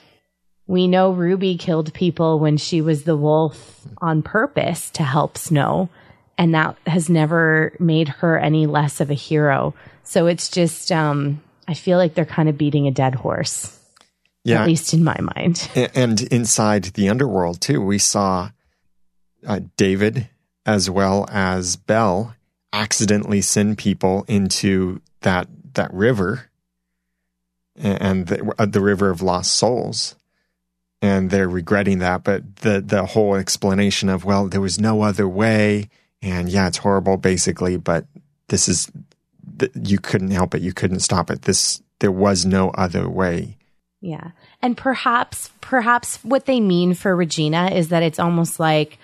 we 0.66 0.88
know 0.88 1.12
Ruby 1.12 1.56
killed 1.56 1.92
people 1.92 2.38
when 2.38 2.56
she 2.56 2.80
was 2.80 3.04
the 3.04 3.16
wolf 3.16 3.86
on 3.98 4.22
purpose 4.22 4.90
to 4.90 5.02
help 5.02 5.36
Snow, 5.36 5.88
and 6.38 6.54
that 6.54 6.76
has 6.86 7.08
never 7.08 7.74
made 7.78 8.08
her 8.08 8.38
any 8.38 8.66
less 8.66 9.00
of 9.00 9.10
a 9.10 9.14
hero. 9.14 9.74
So 10.04 10.26
it's 10.26 10.48
just, 10.48 10.90
um, 10.90 11.42
I 11.68 11.74
feel 11.74 11.98
like 11.98 12.14
they're 12.14 12.24
kind 12.24 12.48
of 12.48 12.58
beating 12.58 12.86
a 12.86 12.90
dead 12.90 13.14
horse. 13.14 13.78
Yeah. 14.42 14.60
At 14.60 14.66
least 14.66 14.92
in 14.92 15.02
my 15.02 15.18
mind. 15.36 15.70
And 15.94 16.20
inside 16.20 16.84
the 16.84 17.08
underworld, 17.08 17.62
too, 17.62 17.80
we 17.80 17.98
saw 17.98 18.50
uh, 19.46 19.60
David 19.78 20.28
as 20.66 20.90
well 20.90 21.26
as 21.30 21.76
Belle 21.76 22.34
accidentally 22.72 23.40
send 23.40 23.78
people 23.78 24.24
into 24.28 25.00
that 25.20 25.48
that 25.74 25.92
river 25.94 26.50
and 27.76 28.26
the, 28.26 28.54
uh, 28.58 28.66
the 28.66 28.80
river 28.80 29.10
of 29.10 29.22
lost 29.22 29.52
souls 29.52 30.14
and 31.04 31.30
they're 31.30 31.48
regretting 31.48 31.98
that. 31.98 32.24
But 32.24 32.56
the 32.56 32.80
the 32.80 33.04
whole 33.04 33.34
explanation 33.34 34.08
of 34.08 34.24
well, 34.24 34.48
there 34.48 34.60
was 34.60 34.80
no 34.80 35.02
other 35.02 35.28
way, 35.28 35.90
and 36.22 36.48
yeah, 36.48 36.66
it's 36.66 36.78
horrible, 36.78 37.16
basically. 37.18 37.76
But 37.76 38.06
this 38.48 38.68
is 38.68 38.90
you 39.74 39.98
couldn't 39.98 40.30
help 40.30 40.54
it, 40.54 40.62
you 40.62 40.72
couldn't 40.72 41.00
stop 41.00 41.30
it. 41.30 41.42
This 41.42 41.82
there 42.00 42.12
was 42.12 42.46
no 42.46 42.70
other 42.70 43.08
way. 43.08 43.56
Yeah, 44.00 44.30
and 44.62 44.76
perhaps 44.76 45.50
perhaps 45.60 46.16
what 46.24 46.46
they 46.46 46.60
mean 46.60 46.94
for 46.94 47.14
Regina 47.14 47.70
is 47.72 47.88
that 47.88 48.02
it's 48.02 48.18
almost 48.18 48.58
like 48.58 48.98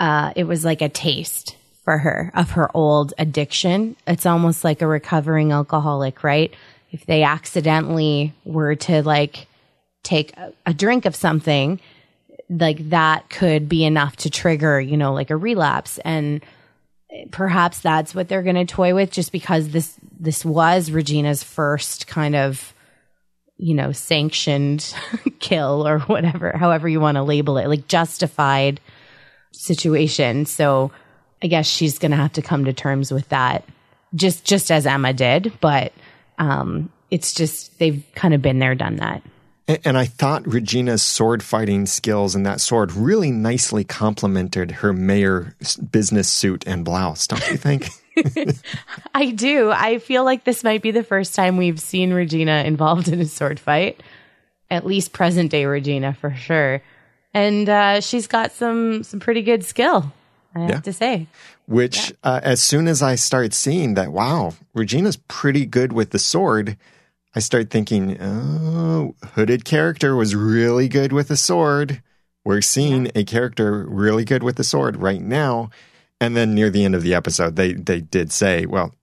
uh, 0.00 0.32
it 0.34 0.44
was 0.44 0.64
like 0.64 0.82
a 0.82 0.88
taste 0.88 1.56
for 1.84 1.98
her 1.98 2.32
of 2.34 2.52
her 2.52 2.76
old 2.76 3.14
addiction. 3.18 3.96
It's 4.06 4.26
almost 4.26 4.64
like 4.64 4.82
a 4.82 4.86
recovering 4.86 5.52
alcoholic, 5.52 6.24
right? 6.24 6.52
If 6.90 7.06
they 7.06 7.22
accidentally 7.22 8.32
were 8.44 8.74
to 8.76 9.02
like 9.02 9.46
take 10.04 10.36
a, 10.36 10.52
a 10.66 10.74
drink 10.74 11.04
of 11.04 11.16
something, 11.16 11.80
like 12.48 12.90
that 12.90 13.28
could 13.30 13.68
be 13.68 13.84
enough 13.84 14.16
to 14.16 14.30
trigger, 14.30 14.80
you 14.80 14.96
know, 14.96 15.12
like 15.12 15.30
a 15.30 15.36
relapse. 15.36 15.98
And 16.04 16.44
perhaps 17.30 17.80
that's 17.80 18.14
what 18.14 18.28
they're 18.28 18.42
going 18.42 18.54
to 18.54 18.64
toy 18.64 18.94
with 18.94 19.10
just 19.10 19.32
because 19.32 19.70
this, 19.70 19.96
this 20.18 20.44
was 20.44 20.90
Regina's 20.90 21.42
first 21.42 22.06
kind 22.06 22.36
of, 22.36 22.74
you 23.56 23.74
know, 23.74 23.92
sanctioned 23.92 24.94
kill 25.40 25.86
or 25.86 26.00
whatever, 26.00 26.56
however 26.56 26.88
you 26.88 27.00
want 27.00 27.16
to 27.16 27.22
label 27.22 27.56
it, 27.58 27.68
like 27.68 27.88
justified 27.88 28.80
situation. 29.52 30.44
So 30.46 30.90
I 31.42 31.46
guess 31.46 31.66
she's 31.66 31.98
going 31.98 32.10
to 32.10 32.16
have 32.16 32.32
to 32.34 32.42
come 32.42 32.64
to 32.64 32.72
terms 32.72 33.12
with 33.12 33.28
that 33.30 33.64
just, 34.14 34.44
just 34.44 34.70
as 34.70 34.86
Emma 34.86 35.12
did. 35.12 35.52
But, 35.60 35.92
um, 36.38 36.90
it's 37.10 37.32
just, 37.32 37.78
they've 37.78 38.04
kind 38.14 38.34
of 38.34 38.42
been 38.42 38.58
there, 38.58 38.74
done 38.74 38.96
that. 38.96 39.22
And 39.66 39.96
I 39.96 40.04
thought 40.04 40.46
Regina's 40.46 41.02
sword 41.02 41.42
fighting 41.42 41.86
skills 41.86 42.34
and 42.34 42.44
that 42.44 42.60
sword 42.60 42.92
really 42.92 43.30
nicely 43.30 43.82
complemented 43.82 44.70
her 44.70 44.92
mayor 44.92 45.56
business 45.90 46.28
suit 46.28 46.64
and 46.66 46.84
blouse, 46.84 47.26
don't 47.26 47.48
you 47.50 47.56
think? 47.56 47.88
I 49.14 49.30
do. 49.30 49.70
I 49.70 49.98
feel 49.98 50.22
like 50.22 50.44
this 50.44 50.64
might 50.64 50.82
be 50.82 50.90
the 50.90 51.02
first 51.02 51.34
time 51.34 51.56
we've 51.56 51.80
seen 51.80 52.12
Regina 52.12 52.62
involved 52.66 53.08
in 53.08 53.20
a 53.20 53.24
sword 53.24 53.58
fight. 53.58 54.02
At 54.70 54.84
least 54.84 55.12
present 55.12 55.50
day 55.50 55.64
Regina 55.64 56.12
for 56.12 56.34
sure. 56.34 56.82
And 57.32 57.68
uh, 57.68 58.00
she's 58.00 58.26
got 58.26 58.52
some 58.52 59.02
some 59.02 59.18
pretty 59.18 59.42
good 59.42 59.64
skill, 59.64 60.12
I 60.54 60.60
have 60.60 60.70
yeah. 60.70 60.80
to 60.80 60.92
say. 60.92 61.26
Which, 61.66 62.10
yeah. 62.10 62.30
uh, 62.30 62.40
as 62.42 62.62
soon 62.62 62.86
as 62.86 63.02
I 63.02 63.14
start 63.14 63.54
seeing 63.54 63.94
that, 63.94 64.12
wow, 64.12 64.52
Regina's 64.74 65.16
pretty 65.16 65.64
good 65.64 65.92
with 65.92 66.10
the 66.10 66.18
sword, 66.18 66.76
I 67.34 67.40
start 67.40 67.70
thinking, 67.70 68.16
oh, 68.20 69.16
hooded 69.34 69.64
character 69.64 70.14
was 70.14 70.36
really 70.36 70.88
good 70.88 71.12
with 71.12 71.30
a 71.30 71.36
sword. 71.36 72.02
We're 72.44 72.60
seeing 72.60 73.10
a 73.14 73.24
character 73.24 73.84
really 73.88 74.24
good 74.24 74.42
with 74.42 74.56
the 74.56 74.64
sword 74.64 74.96
right 74.96 75.20
now. 75.20 75.70
And 76.20 76.36
then 76.36 76.54
near 76.54 76.70
the 76.70 76.84
end 76.84 76.94
of 76.94 77.02
the 77.02 77.14
episode, 77.14 77.56
they 77.56 77.72
they 77.72 78.00
did 78.00 78.30
say, 78.30 78.66
well, 78.66 78.94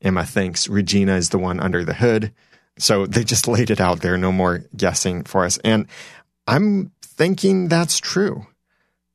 Emma 0.00 0.24
thinks 0.24 0.68
Regina 0.68 1.16
is 1.16 1.30
the 1.30 1.38
one 1.38 1.58
under 1.58 1.84
the 1.84 1.94
hood. 1.94 2.32
So 2.78 3.06
they 3.06 3.24
just 3.24 3.48
laid 3.48 3.70
it 3.70 3.80
out 3.80 4.00
there, 4.00 4.16
no 4.16 4.30
more 4.30 4.64
guessing 4.76 5.24
for 5.24 5.44
us. 5.44 5.58
And 5.58 5.86
I'm 6.46 6.92
thinking 7.02 7.68
that's 7.68 7.98
true. 7.98 8.46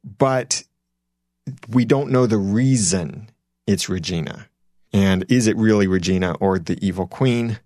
But 0.04 0.64
we 1.70 1.86
don't 1.86 2.12
know 2.12 2.26
the 2.28 2.38
reason 2.38 3.30
it's 3.66 3.90
Regina. 3.90 4.48
And 4.92 5.26
is 5.30 5.48
it 5.48 5.58
really 5.58 5.88
Regina 5.88 6.34
or 6.40 6.60
the 6.60 6.78
evil 6.86 7.08
queen? 7.08 7.60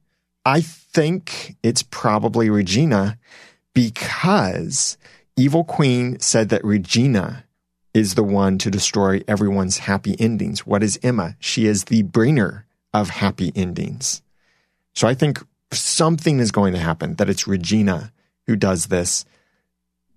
I 0.49 0.61
think 0.61 1.57
it's 1.61 1.83
probably 1.83 2.49
Regina 2.49 3.19
because 3.75 4.97
Evil 5.37 5.63
Queen 5.63 6.19
said 6.19 6.49
that 6.49 6.65
Regina 6.65 7.45
is 7.93 8.15
the 8.15 8.23
one 8.23 8.57
to 8.57 8.71
destroy 8.71 9.21
everyone's 9.27 9.77
happy 9.77 10.15
endings. 10.19 10.65
What 10.65 10.81
is 10.81 10.99
Emma? 11.03 11.35
She 11.39 11.67
is 11.67 11.83
the 11.83 12.01
bringer 12.01 12.65
of 12.95 13.11
happy 13.11 13.51
endings. 13.55 14.23
So 14.95 15.07
I 15.07 15.13
think 15.13 15.39
something 15.71 16.39
is 16.39 16.49
going 16.49 16.73
to 16.73 16.79
happen 16.79 17.13
that 17.17 17.29
it's 17.29 17.47
Regina 17.47 18.11
who 18.47 18.55
does 18.55 18.87
this, 18.87 19.25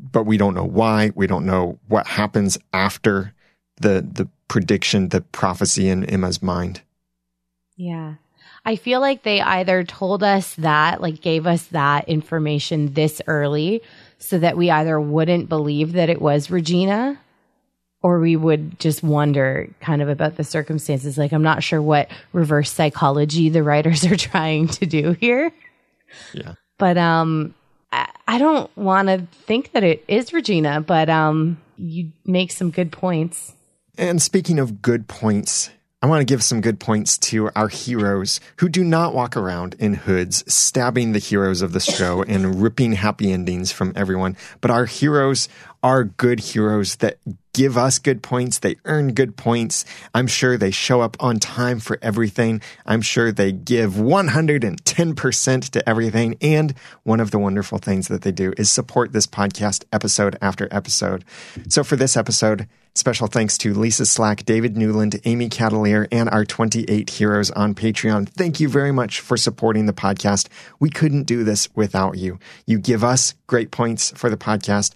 but 0.01 0.25
we 0.25 0.39
don't 0.39 0.55
know 0.55 0.65
why. 0.65 1.13
We 1.15 1.27
don't 1.27 1.45
know 1.45 1.79
what 1.89 2.07
happens 2.07 2.57
after 2.73 3.35
the 3.83 4.01
the 4.01 4.31
prediction, 4.49 5.11
the 5.11 5.21
prophecy 5.21 5.91
in 5.91 6.07
Emma's 6.07 6.43
mind. 6.43 6.81
Yeah. 7.77 8.15
I 8.65 8.77
feel 8.77 9.01
like 9.01 9.23
they 9.23 9.41
either 9.41 9.83
told 9.85 10.23
us 10.23 10.55
that, 10.57 11.01
like 11.01 11.21
gave 11.21 11.47
us 11.47 11.65
that 11.69 12.09
information 12.09 12.93
this 12.93 13.21
early 13.27 13.83
so 14.19 14.39
that 14.39 14.57
we 14.57 14.71
either 14.71 15.01
wouldn't 15.01 15.49
believe 15.49 15.93
that 15.95 16.09
it 16.09 16.23
was 16.23 16.51
Regina 16.51 17.19
or 18.03 18.19
we 18.19 18.37
would 18.37 18.79
just 18.79 19.03
wonder 19.03 19.69
kind 19.81 20.03
of 20.03 20.09
about 20.09 20.37
the 20.37 20.45
circumstances. 20.45 21.17
Like, 21.17 21.33
I'm 21.33 21.43
not 21.43 21.63
sure 21.63 21.81
what 21.81 22.11
reverse 22.33 22.71
psychology 22.71 23.49
the 23.49 23.63
writers 23.63 24.05
are 24.11 24.17
trying 24.17 24.69
to 24.69 24.87
do 24.87 25.13
here. 25.13 25.53
Yeah. 26.33 26.55
But, 26.79 26.99
um, 26.99 27.55
I, 27.93 28.11
I 28.27 28.39
don't 28.39 28.75
want 28.77 29.09
to 29.09 29.27
think 29.45 29.73
that 29.73 29.85
it 29.85 30.05
is 30.09 30.33
Regina, 30.33 30.81
but, 30.81 31.09
um, 31.09 31.61
you 31.77 32.13
make 32.25 32.53
some 32.53 32.71
good 32.71 32.93
points. 32.93 33.55
And 33.99 34.21
speaking 34.21 34.59
of 34.59 34.83
good 34.83 35.09
points, 35.09 35.71
I 36.03 36.09
want 36.09 36.21
to 36.21 36.25
give 36.25 36.43
some 36.43 36.61
good 36.61 36.81
points 36.81 37.17
to 37.19 37.51
our 37.55 37.69
heroes 37.69 38.41
who 38.57 38.69
do 38.69 38.83
not 38.83 39.15
walk 39.15 39.37
around 39.37 39.77
in 39.79 39.95
hoods, 39.95 40.43
stabbing 40.53 41.13
the 41.13 41.21
heroes 41.21 41.63
of 41.63 41.73
the 41.73 41.79
show 41.79 42.25
and 42.25 42.61
ripping 42.61 42.95
happy 42.95 43.31
endings 43.31 43.71
from 43.71 43.93
everyone. 43.95 44.37
But 44.61 44.73
our 44.73 44.87
heroes 44.87 45.49
are 45.83 46.05
good 46.05 46.41
heroes 46.41 46.97
that 46.97 47.19
give 47.53 47.77
us 47.77 47.99
good 47.99 48.23
points. 48.23 48.59
They 48.59 48.77
earn 48.85 49.15
good 49.15 49.37
points. 49.37 49.85
I'm 50.15 50.27
sure 50.27 50.57
they 50.57 50.71
show 50.71 51.01
up 51.01 51.17
on 51.21 51.39
time 51.39 51.81
for 51.81 51.99
everything. 52.01 52.63
I'm 52.87 53.03
sure 53.03 53.33
they 53.33 53.53
give 53.53 53.93
110% 53.93 55.69
to 55.71 55.89
everything. 55.89 56.37
And 56.41 56.75
one 57.03 57.21
of 57.21 57.31
the 57.31 57.39
wonderful 57.39 57.79
things 57.79 58.09
that 58.09 58.23
they 58.23 58.33
do 58.33 58.53
is 58.57 58.71
support 58.71 59.13
this 59.13 59.27
podcast 59.27 59.85
episode 59.93 60.37
after 60.41 60.69
episode. 60.71 61.25
So 61.69 61.85
for 61.85 61.97
this 61.97 62.17
episode, 62.17 62.69
Special 62.95 63.27
thanks 63.27 63.57
to 63.57 63.73
Lisa 63.73 64.05
Slack, 64.05 64.45
David 64.45 64.77
Newland, 64.77 65.19
Amy 65.25 65.49
Catalier, 65.49 66.07
and 66.13 66.29
our 66.29 66.45
28 66.45 67.09
heroes 67.09 67.51
on 67.51 67.75
Patreon. 67.75 68.29
Thank 68.29 68.61
you 68.61 68.69
very 68.69 68.93
much 68.93 69.21
for 69.21 69.39
supporting 69.39 69.87
the 69.87 69.95
podcast. 69.95 70.49
We 70.79 70.91
couldn't 70.91 71.23
do 71.23 71.43
this 71.43 71.75
without 71.75 72.19
you. 72.19 72.39
You 72.67 72.79
give 72.79 73.03
us 73.03 73.33
great 73.47 73.71
points 73.71 74.11
for 74.11 74.29
the 74.29 74.37
podcast, 74.37 74.93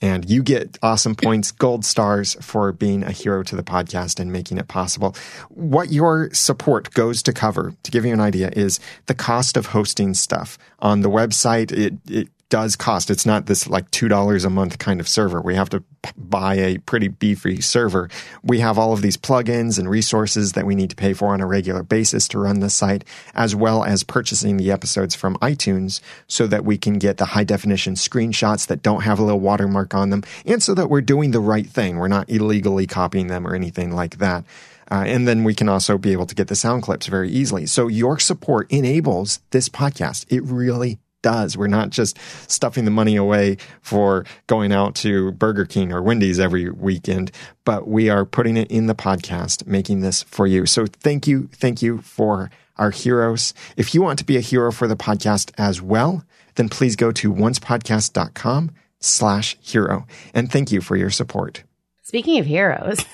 and 0.00 0.28
you 0.28 0.42
get 0.42 0.78
awesome 0.82 1.14
points, 1.14 1.50
gold 1.50 1.84
stars 1.84 2.36
for 2.40 2.72
being 2.72 3.02
a 3.02 3.12
hero 3.12 3.42
to 3.42 3.56
the 3.56 3.62
podcast 3.62 4.18
and 4.18 4.32
making 4.32 4.58
it 4.58 4.68
possible. 4.68 5.14
What 5.48 5.92
your 5.92 6.30
support 6.32 6.92
goes 6.92 7.22
to 7.24 7.32
cover, 7.32 7.74
to 7.82 7.90
give 7.90 8.04
you 8.04 8.12
an 8.12 8.20
idea, 8.20 8.50
is 8.54 8.80
the 9.06 9.14
cost 9.14 9.56
of 9.56 9.66
hosting 9.66 10.14
stuff 10.14 10.58
on 10.78 11.02
the 11.02 11.10
website. 11.10 11.72
It, 11.72 11.94
it 12.08 12.28
does 12.50 12.76
cost. 12.76 13.10
It's 13.10 13.24
not 13.24 13.46
this 13.46 13.66
like 13.68 13.90
$2 13.90 14.44
a 14.44 14.50
month 14.50 14.78
kind 14.78 15.00
of 15.00 15.08
server. 15.08 15.40
We 15.40 15.54
have 15.54 15.70
to 15.70 15.82
buy 16.16 16.56
a 16.56 16.78
pretty 16.78 17.08
beefy 17.08 17.60
server. 17.60 18.10
We 18.42 18.60
have 18.60 18.78
all 18.78 18.92
of 18.92 19.02
these 19.02 19.16
plugins 19.16 19.78
and 19.78 19.88
resources 19.88 20.52
that 20.52 20.66
we 20.66 20.74
need 20.74 20.90
to 20.90 20.96
pay 20.96 21.14
for 21.14 21.28
on 21.32 21.40
a 21.40 21.46
regular 21.46 21.82
basis 21.82 22.28
to 22.28 22.38
run 22.38 22.60
the 22.60 22.68
site, 22.68 23.04
as 23.34 23.54
well 23.54 23.84
as 23.84 24.02
purchasing 24.02 24.56
the 24.56 24.70
episodes 24.70 25.14
from 25.14 25.36
iTunes 25.36 26.00
so 26.26 26.46
that 26.48 26.64
we 26.64 26.76
can 26.76 26.98
get 26.98 27.16
the 27.16 27.26
high 27.26 27.44
definition 27.44 27.94
screenshots 27.94 28.66
that 28.66 28.82
don't 28.82 29.02
have 29.02 29.18
a 29.18 29.22
little 29.22 29.40
watermark 29.40 29.94
on 29.94 30.10
them 30.10 30.22
and 30.44 30.62
so 30.62 30.74
that 30.74 30.90
we're 30.90 31.00
doing 31.00 31.30
the 31.30 31.40
right 31.40 31.66
thing. 31.66 31.96
We're 31.96 32.08
not 32.08 32.28
illegally 32.28 32.86
copying 32.86 33.28
them 33.28 33.46
or 33.46 33.54
anything 33.54 33.92
like 33.92 34.18
that. 34.18 34.44
Uh, 34.90 35.04
and 35.06 35.28
then 35.28 35.44
we 35.44 35.54
can 35.54 35.68
also 35.68 35.96
be 35.96 36.10
able 36.10 36.26
to 36.26 36.34
get 36.34 36.48
the 36.48 36.56
sound 36.56 36.82
clips 36.82 37.06
very 37.06 37.30
easily. 37.30 37.64
So 37.64 37.86
your 37.86 38.18
support 38.18 38.68
enables 38.72 39.38
this 39.50 39.68
podcast. 39.68 40.26
It 40.28 40.42
really 40.42 40.98
does. 41.22 41.56
We're 41.56 41.66
not 41.66 41.90
just 41.90 42.18
stuffing 42.50 42.84
the 42.84 42.90
money 42.90 43.16
away 43.16 43.56
for 43.82 44.24
going 44.46 44.72
out 44.72 44.94
to 44.96 45.32
Burger 45.32 45.64
King 45.66 45.92
or 45.92 46.02
Wendy's 46.02 46.40
every 46.40 46.70
weekend, 46.70 47.30
but 47.64 47.88
we 47.88 48.08
are 48.08 48.24
putting 48.24 48.56
it 48.56 48.70
in 48.70 48.86
the 48.86 48.94
podcast, 48.94 49.66
making 49.66 50.00
this 50.00 50.22
for 50.22 50.46
you. 50.46 50.66
So 50.66 50.86
thank 50.86 51.26
you. 51.26 51.48
Thank 51.52 51.82
you 51.82 51.98
for 51.98 52.50
our 52.76 52.90
heroes. 52.90 53.54
If 53.76 53.94
you 53.94 54.02
want 54.02 54.18
to 54.18 54.24
be 54.24 54.36
a 54.36 54.40
hero 54.40 54.72
for 54.72 54.88
the 54.88 54.96
podcast 54.96 55.52
as 55.58 55.82
well, 55.82 56.24
then 56.54 56.68
please 56.68 56.96
go 56.96 57.12
to 57.12 57.32
oncepodcast.com 57.32 58.70
slash 59.00 59.56
hero. 59.60 60.06
And 60.34 60.50
thank 60.50 60.72
you 60.72 60.80
for 60.80 60.96
your 60.96 61.10
support. 61.10 61.62
Speaking 62.02 62.38
of 62.38 62.46
heroes, 62.46 63.04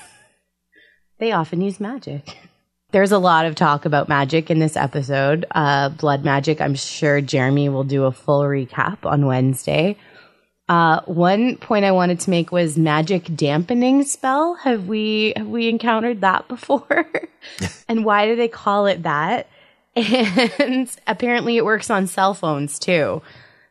they 1.19 1.31
often 1.31 1.61
use 1.61 1.79
magic. 1.79 2.37
There's 2.91 3.11
a 3.11 3.19
lot 3.19 3.45
of 3.45 3.55
talk 3.55 3.83
about 3.83 4.07
magic 4.07 4.49
in 4.49 4.59
this 4.59 4.77
episode. 4.77 5.45
Uh, 5.51 5.89
blood 5.89 6.23
magic. 6.23 6.61
I'm 6.61 6.75
sure 6.75 7.19
Jeremy 7.19 7.67
will 7.67 7.83
do 7.83 8.05
a 8.05 8.13
full 8.13 8.43
recap 8.43 9.05
on 9.05 9.25
Wednesday. 9.25 9.97
Uh, 10.69 11.01
one 11.05 11.57
point 11.57 11.83
I 11.83 11.91
wanted 11.91 12.21
to 12.21 12.29
make 12.29 12.51
was 12.51 12.77
magic 12.77 13.35
dampening 13.35 14.03
spell. 14.03 14.55
Have 14.55 14.87
we 14.87 15.33
have 15.35 15.47
we 15.47 15.67
encountered 15.67 16.21
that 16.21 16.47
before? 16.47 17.09
and 17.89 18.05
why 18.05 18.25
do 18.25 18.37
they 18.37 18.47
call 18.47 18.85
it 18.85 19.03
that? 19.03 19.47
And 19.97 20.89
apparently 21.07 21.57
it 21.57 21.65
works 21.65 21.89
on 21.89 22.07
cell 22.07 22.33
phones 22.33 22.79
too. 22.79 23.21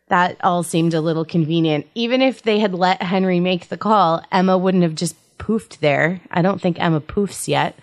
That 0.09 0.37
all 0.43 0.63
seemed 0.63 0.93
a 0.93 1.01
little 1.01 1.25
convenient. 1.25 1.87
Even 1.95 2.21
if 2.21 2.43
they 2.43 2.59
had 2.59 2.75
let 2.75 3.01
Henry 3.01 3.41
make 3.41 3.69
the 3.69 3.77
call, 3.79 4.23
Emma 4.31 4.59
wouldn't 4.59 4.83
have 4.83 4.95
just 4.95 5.17
poofed 5.39 5.79
there. 5.79 6.21
I 6.31 6.43
don't 6.43 6.61
think 6.61 6.81
Emma 6.81 7.01
poofs 7.01 7.49
yet. 7.49 7.79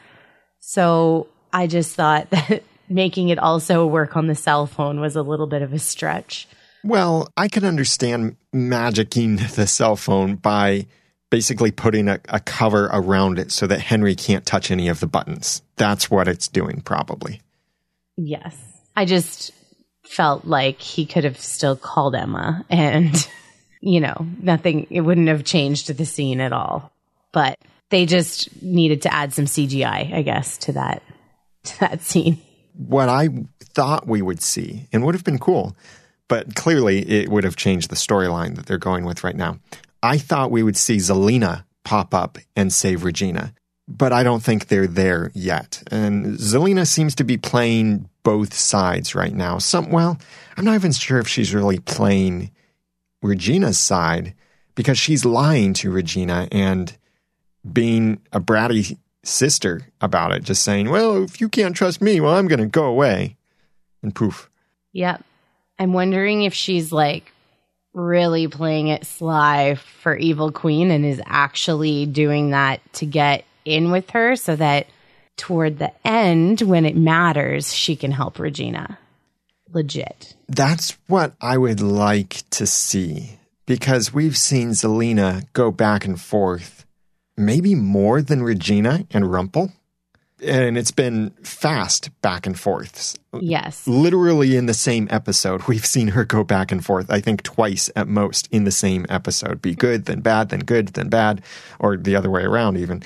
So 0.65 1.28
I 1.52 1.67
just 1.67 1.93
thought 1.93 2.30
that 2.30 2.63
making 2.88 3.30
it 3.30 3.38
also 3.38 3.86
work 3.86 4.15
on 4.15 4.28
the 4.28 4.36
cell 4.36 4.65
phone 4.65 5.02
was 5.02 5.17
a 5.17 5.21
little 5.21 5.45
bit 5.45 5.62
of 5.62 5.73
a 5.73 5.80
stretch. 5.80 6.47
Well, 6.86 7.30
I 7.36 7.49
can 7.49 7.65
understand 7.65 8.38
magicking 8.56 9.56
the 9.56 9.67
cell 9.67 9.97
phone 9.97 10.36
by 10.36 10.88
basically 11.30 11.71
putting 11.71 12.08
a, 12.08 12.19
a, 12.30 12.39
cover 12.39 12.89
around 12.93 13.39
it 13.39 13.52
so 13.52 13.67
that 13.67 13.82
Henry 13.82 14.15
can't 14.15 14.45
touch 14.45 14.71
any 14.71 14.88
of 14.88 14.99
the 14.99 15.08
buttons. 15.08 15.63
That's 15.76 16.10
what 16.10 16.28
it's 16.28 16.47
doing, 16.47 16.82
probably. 16.82 17.41
Yes. 18.15 18.56
I 18.95 19.06
just 19.06 19.52
felt 20.04 20.45
like 20.45 20.80
he 20.80 21.06
could 21.06 21.23
have 21.23 21.39
still 21.39 21.76
called 21.76 22.15
Emma 22.15 22.65
and 22.69 23.28
you 23.82 23.99
know, 23.99 24.26
nothing, 24.41 24.88
it 24.89 25.02
wouldn't 25.02 25.28
have 25.28 25.43
changed 25.43 25.95
the 25.95 26.06
scene 26.06 26.39
at 26.39 26.54
all. 26.54 26.91
But 27.32 27.60
they 27.93 28.08
just 28.08 28.49
needed 28.63 29.03
to 29.03 29.13
add 29.13 29.34
some 29.34 29.45
CGI, 29.45 30.12
I 30.12 30.23
guess, 30.23 30.58
to 30.58 30.71
that, 30.71 31.03
to 31.65 31.79
that 31.79 32.01
scene. 32.01 32.41
What 32.73 33.08
I 33.08 33.29
thought 33.62 34.08
we 34.08 34.23
would 34.23 34.41
see, 34.41 34.88
and 34.91 35.06
would 35.06 35.13
have 35.13 35.23
been 35.23 35.38
cool, 35.38 35.77
but 36.27 36.56
clearly 36.56 37.08
it 37.08 37.29
would 37.29 37.43
have 37.43 37.56
changed 37.56 37.91
the 37.91 37.95
storyline 37.95 38.56
that 38.56 38.65
they're 38.65 38.79
going 38.79 39.06
with 39.06 39.23
right 39.23 39.36
now. 39.36 39.60
I 40.01 40.17
thought 40.17 40.49
we 40.49 40.63
would 40.63 40.75
see 40.75 40.97
Zelena 40.97 41.65
pop 41.84 42.15
up 42.15 42.39
and 42.56 42.73
save 42.73 43.03
Regina, 43.03 43.53
but 43.88 44.12
I 44.12 44.23
don't 44.23 44.41
think 44.41 44.67
they're 44.67 44.88
there 44.88 45.29
yet. 45.36 45.84
And 45.91 46.39
Zelena 46.39 46.88
seems 46.88 47.13
to 47.15 47.23
be 47.23 47.38
playing 47.38 48.10
both 48.23 48.56
sides 48.56 49.13
right 49.13 49.36
now. 49.36 49.60
Some, 49.60 49.91
well, 49.91 50.17
I'm 50.58 50.65
not 50.65 50.73
even 50.73 50.93
sure 50.93 51.19
if 51.19 51.27
she's 51.27 51.53
really 51.53 51.77
playing 51.77 52.49
Regina's 53.21 53.77
side 53.77 54.34
because 54.73 54.97
she's 54.97 55.25
lying 55.25 55.73
to 55.75 55.91
Regina 55.91 56.47
and 56.51 56.97
being 57.71 58.21
a 58.32 58.39
bratty 58.39 58.97
sister 59.23 59.88
about 60.02 60.32
it, 60.32 60.43
just 60.43 60.63
saying, 60.63 60.89
well, 60.89 61.23
if 61.23 61.39
you 61.39 61.49
can't 61.49 61.76
trust 61.76 62.02
me, 62.02 62.19
well, 62.19 62.36
I'm 62.36 62.47
going 62.47 62.60
to 62.60 62.65
go 62.65 62.86
away. 62.86 63.38
And 64.02 64.13
poof. 64.13 64.49
Yep. 64.91 65.23
I'm 65.80 65.93
wondering 65.93 66.43
if 66.43 66.54
she's 66.54 66.91
like 66.91 67.32
really 67.93 68.47
playing 68.47 68.88
it 68.88 69.06
sly 69.06 69.76
for 69.76 70.15
Evil 70.15 70.52
Queen 70.52 70.91
and 70.91 71.06
is 71.06 71.21
actually 71.26 72.06
doing 72.06 72.49
that 72.49 72.82
to 72.93 73.06
get 73.06 73.45
in 73.65 73.91
with 73.91 74.10
her 74.10 74.36
so 74.36 74.56
that 74.56 74.88
toward 75.38 75.80
the 75.80 75.91
end, 76.06 76.62
when 76.62 76.86
it 76.86 76.95
matters, 76.95 77.73
she 77.73 77.95
can 77.95 78.12
help 78.12 78.39
Regina. 78.39 78.97
Legit. 79.71 80.36
That's 80.47 80.97
what 81.08 81.34
I 81.41 81.58
would 81.58 81.82
like 81.82 82.43
to 82.52 82.67
see 82.67 83.39
because 83.65 84.13
we've 84.13 84.38
seen 84.38 84.69
Zelena 84.69 85.45
go 85.54 85.71
back 85.71 86.06
and 86.06 86.19
forth, 86.19 86.86
maybe 87.38 87.76
more 87.76 88.22
than 88.22 88.43
Regina 88.43 89.06
and 89.12 89.32
Rumple. 89.32 89.72
And 90.43 90.78
it's 90.78 90.91
been 90.91 91.30
fast 91.43 92.10
back 92.22 92.46
and 92.46 92.60
forth. 92.60 93.17
Yes. 93.39 93.88
Literally 93.88 94.58
in 94.58 94.65
the 94.65 94.74
same 94.74 95.08
episode, 95.10 95.63
we've 95.67 95.86
seen 95.86 96.10
her 96.10 96.26
go 96.26 96.43
back 96.43 96.72
and 96.72 96.84
forth, 96.84 97.10
I 97.10 97.22
think 97.22 97.43
twice 97.43 97.89
at 97.96 98.08
most 98.08 98.48
in 98.52 98.65
the 98.65 98.72
same 98.72 99.06
episode. 99.10 99.62
Be 99.62 99.76
good, 99.76 100.06
then 100.06 100.19
bad, 100.19 100.50
then 100.50 100.62
good, 100.62 100.89
then 100.89 101.10
bad, 101.10 101.41
or 101.80 101.96
the 101.96 102.15
other 102.15 102.30
way 102.30 102.43
around, 102.43 102.78
even. 102.78 103.04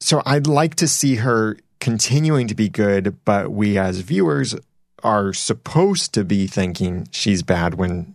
So 0.00 0.22
I'd 0.26 0.46
like 0.46 0.74
to 0.76 0.88
see 0.88 1.16
her 1.16 1.56
continuing 1.80 2.48
to 2.48 2.54
be 2.54 2.68
good, 2.68 3.16
but 3.24 3.50
we 3.50 3.78
as 3.78 4.00
viewers 4.00 4.54
are 5.02 5.32
supposed 5.32 6.12
to 6.14 6.24
be 6.24 6.46
thinking 6.46 7.08
she's 7.10 7.42
bad 7.42 7.74
when 7.74 8.14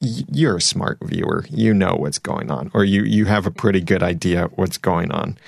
you're 0.00 0.56
a 0.56 0.62
smart 0.62 0.98
viewer. 1.02 1.44
You 1.50 1.74
know 1.74 1.94
what's 1.94 2.18
going 2.18 2.50
on, 2.50 2.70
or 2.74 2.84
you, 2.84 3.02
you 3.02 3.26
have 3.26 3.46
a 3.46 3.50
pretty 3.50 3.80
good 3.80 4.02
idea 4.02 4.50
what's 4.54 4.78
going 4.78 5.10
on. 5.10 5.38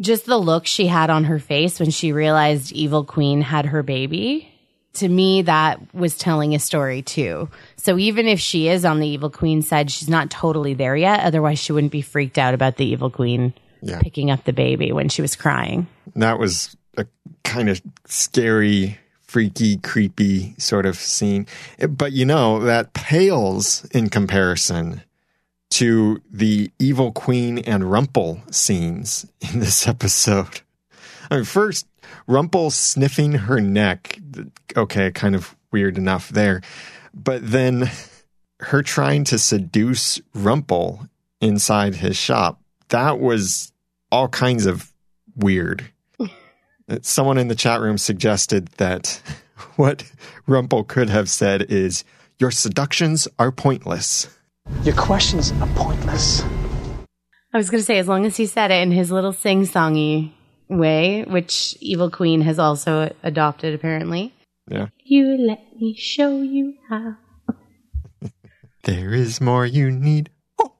Just 0.00 0.26
the 0.26 0.38
look 0.38 0.66
she 0.66 0.86
had 0.86 1.10
on 1.10 1.24
her 1.24 1.38
face 1.38 1.80
when 1.80 1.90
she 1.90 2.12
realized 2.12 2.72
Evil 2.72 3.04
Queen 3.04 3.40
had 3.40 3.66
her 3.66 3.82
baby. 3.82 4.52
To 4.94 5.08
me, 5.08 5.42
that 5.42 5.94
was 5.94 6.16
telling 6.16 6.54
a 6.54 6.58
story 6.58 7.02
too. 7.02 7.48
So 7.76 7.98
even 7.98 8.26
if 8.26 8.40
she 8.40 8.68
is 8.68 8.84
on 8.84 9.00
the 9.00 9.08
Evil 9.08 9.30
Queen 9.30 9.62
side, 9.62 9.90
she's 9.90 10.08
not 10.08 10.30
totally 10.30 10.74
there 10.74 10.96
yet. 10.96 11.20
Otherwise, 11.20 11.58
she 11.58 11.72
wouldn't 11.72 11.92
be 11.92 12.02
freaked 12.02 12.38
out 12.38 12.54
about 12.54 12.76
the 12.76 12.86
Evil 12.86 13.10
Queen 13.10 13.54
yeah. 13.82 14.00
picking 14.00 14.30
up 14.30 14.44
the 14.44 14.52
baby 14.52 14.92
when 14.92 15.08
she 15.08 15.22
was 15.22 15.36
crying. 15.36 15.86
That 16.16 16.38
was 16.38 16.76
a 16.96 17.06
kind 17.44 17.68
of 17.68 17.80
scary 18.06 18.98
freaky, 19.28 19.76
creepy 19.76 20.54
sort 20.58 20.86
of 20.86 20.96
scene. 20.96 21.46
But 21.88 22.12
you 22.12 22.24
know, 22.24 22.58
that 22.60 22.94
pales 22.94 23.84
in 23.92 24.08
comparison 24.08 25.02
to 25.70 26.20
the 26.30 26.72
evil 26.78 27.12
queen 27.12 27.58
and 27.58 27.90
Rumple 27.90 28.40
scenes 28.50 29.30
in 29.40 29.60
this 29.60 29.86
episode. 29.88 30.62
I 31.30 31.36
mean, 31.36 31.44
first, 31.44 31.86
Rumple 32.26 32.70
sniffing 32.70 33.32
her 33.32 33.60
neck. 33.60 34.18
Okay, 34.76 35.10
kind 35.12 35.34
of 35.34 35.54
weird 35.70 35.98
enough 35.98 36.30
there. 36.30 36.62
But 37.14 37.50
then 37.50 37.90
her 38.60 38.82
trying 38.82 39.24
to 39.24 39.38
seduce 39.38 40.20
Rumple 40.34 41.08
inside 41.40 41.96
his 41.96 42.16
shop. 42.16 42.60
That 42.88 43.20
was 43.20 43.72
all 44.10 44.28
kinds 44.28 44.66
of 44.66 44.92
weird. 45.36 45.90
Someone 47.02 47.38
in 47.38 47.48
the 47.48 47.54
chat 47.54 47.80
room 47.80 47.98
suggested 47.98 48.68
that 48.78 49.20
what 49.76 50.10
Rumple 50.46 50.84
could 50.84 51.10
have 51.10 51.28
said 51.28 51.62
is, 51.70 52.04
Your 52.38 52.50
seductions 52.50 53.28
are 53.38 53.52
pointless. 53.52 54.28
Your 54.82 54.94
questions 54.94 55.52
are 55.60 55.68
pointless. 55.74 56.42
I 57.52 57.56
was 57.56 57.70
going 57.70 57.80
to 57.80 57.84
say, 57.86 57.98
as 57.98 58.08
long 58.08 58.26
as 58.26 58.36
he 58.36 58.46
said 58.46 58.70
it 58.70 58.82
in 58.82 58.90
his 58.90 59.10
little 59.10 59.32
sing 59.32 59.62
songy 59.62 60.32
way, 60.68 61.24
which 61.24 61.76
Evil 61.80 62.10
Queen 62.10 62.42
has 62.42 62.58
also 62.58 63.14
adopted 63.22 63.74
apparently. 63.74 64.34
Yeah. 64.68 64.88
You 65.02 65.36
let 65.38 65.76
me 65.80 65.94
show 65.94 66.42
you 66.42 66.74
how. 66.88 67.16
there 68.84 69.14
is 69.14 69.40
more 69.40 69.64
you 69.64 69.90
need. 69.90 70.30
Oh. 70.58 70.74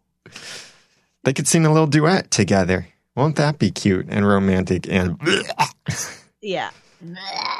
They 1.24 1.32
could 1.32 1.48
sing 1.48 1.64
a 1.64 1.72
little 1.72 1.86
duet 1.86 2.30
together. 2.30 2.88
Won't 3.18 3.34
that 3.34 3.58
be 3.58 3.72
cute 3.72 4.06
and 4.08 4.24
romantic 4.24 4.88
and 4.88 5.18
Yeah. 6.40 6.70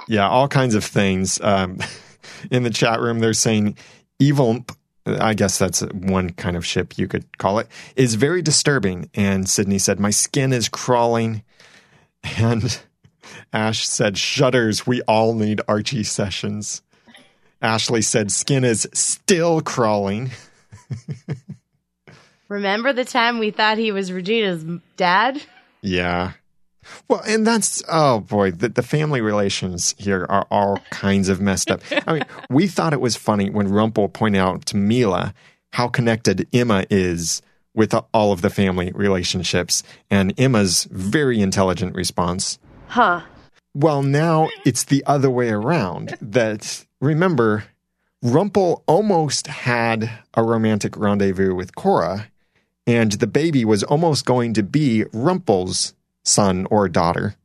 Yeah, 0.06 0.28
all 0.28 0.46
kinds 0.46 0.76
of 0.76 0.84
things. 0.84 1.40
Um, 1.40 1.80
in 2.52 2.62
the 2.62 2.70
chat 2.70 3.00
room, 3.00 3.18
they're 3.18 3.32
saying 3.34 3.76
evil. 4.20 4.64
I 5.04 5.34
guess 5.34 5.58
that's 5.58 5.80
one 5.80 6.30
kind 6.30 6.56
of 6.56 6.64
ship 6.64 6.96
you 6.96 7.08
could 7.08 7.38
call 7.38 7.58
it. 7.58 7.66
Is 7.96 8.14
very 8.14 8.40
disturbing. 8.40 9.10
And 9.14 9.50
Sydney 9.50 9.80
said, 9.80 9.98
"My 9.98 10.10
skin 10.10 10.52
is 10.52 10.68
crawling." 10.68 11.42
And 12.38 12.80
Ash 13.52 13.88
said, 13.88 14.14
"Shudders. 14.14 14.86
We 14.86 15.02
all 15.02 15.34
need 15.34 15.60
Archie 15.66 16.04
sessions." 16.04 16.82
Ashley 17.60 18.02
said, 18.02 18.30
"Skin 18.30 18.62
is 18.62 18.88
still 18.92 19.60
crawling." 19.60 20.30
Remember 22.48 22.92
the 22.92 23.04
time 23.04 23.38
we 23.38 23.50
thought 23.50 23.78
he 23.78 23.92
was 23.92 24.10
Regina's 24.10 24.64
dad? 24.96 25.42
Yeah. 25.82 26.32
Well, 27.08 27.22
and 27.26 27.46
that's 27.46 27.82
oh 27.88 28.20
boy, 28.20 28.52
the, 28.52 28.70
the 28.70 28.82
family 28.82 29.20
relations 29.20 29.94
here 29.98 30.26
are 30.30 30.46
all 30.50 30.78
kinds 30.90 31.28
of 31.28 31.40
messed 31.40 31.70
up. 31.70 31.82
I 32.06 32.12
mean, 32.14 32.24
we 32.50 32.66
thought 32.66 32.94
it 32.94 33.00
was 33.00 33.16
funny 33.16 33.50
when 33.50 33.68
Rumple 33.68 34.08
pointed 34.08 34.38
out 34.38 34.64
to 34.66 34.76
Milah 34.76 35.34
how 35.72 35.88
connected 35.88 36.48
Emma 36.52 36.84
is 36.88 37.42
with 37.74 37.94
all 38.14 38.32
of 38.32 38.40
the 38.40 38.50
family 38.50 38.90
relationships, 38.94 39.82
and 40.10 40.32
Emma's 40.38 40.84
very 40.90 41.40
intelligent 41.40 41.94
response. 41.94 42.58
Huh. 42.88 43.20
Well, 43.74 44.02
now 44.02 44.48
it's 44.64 44.84
the 44.84 45.04
other 45.06 45.30
way 45.30 45.50
around. 45.50 46.16
That 46.20 46.86
remember, 47.00 47.64
Rumple 48.22 48.82
almost 48.86 49.46
had 49.46 50.10
a 50.34 50.42
romantic 50.42 50.96
rendezvous 50.96 51.54
with 51.54 51.74
Cora, 51.76 52.28
and 52.88 53.12
the 53.12 53.26
baby 53.26 53.66
was 53.66 53.82
almost 53.84 54.24
going 54.24 54.54
to 54.54 54.62
be 54.62 55.04
Rumple's 55.12 55.94
son 56.24 56.66
or 56.70 56.88
daughter. 56.88 57.36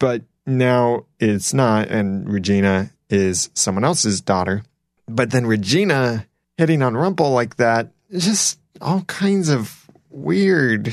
But 0.00 0.22
now 0.44 1.06
it's 1.20 1.54
not, 1.54 1.88
and 1.88 2.28
Regina 2.28 2.90
is 3.08 3.48
someone 3.54 3.84
else's 3.84 4.20
daughter. 4.20 4.64
But 5.06 5.30
then 5.30 5.46
Regina 5.46 6.26
hitting 6.56 6.82
on 6.82 6.96
Rumple 6.96 7.30
like 7.30 7.56
that, 7.56 7.92
just 8.10 8.58
all 8.80 9.02
kinds 9.02 9.48
of 9.48 9.88
weird. 10.10 10.92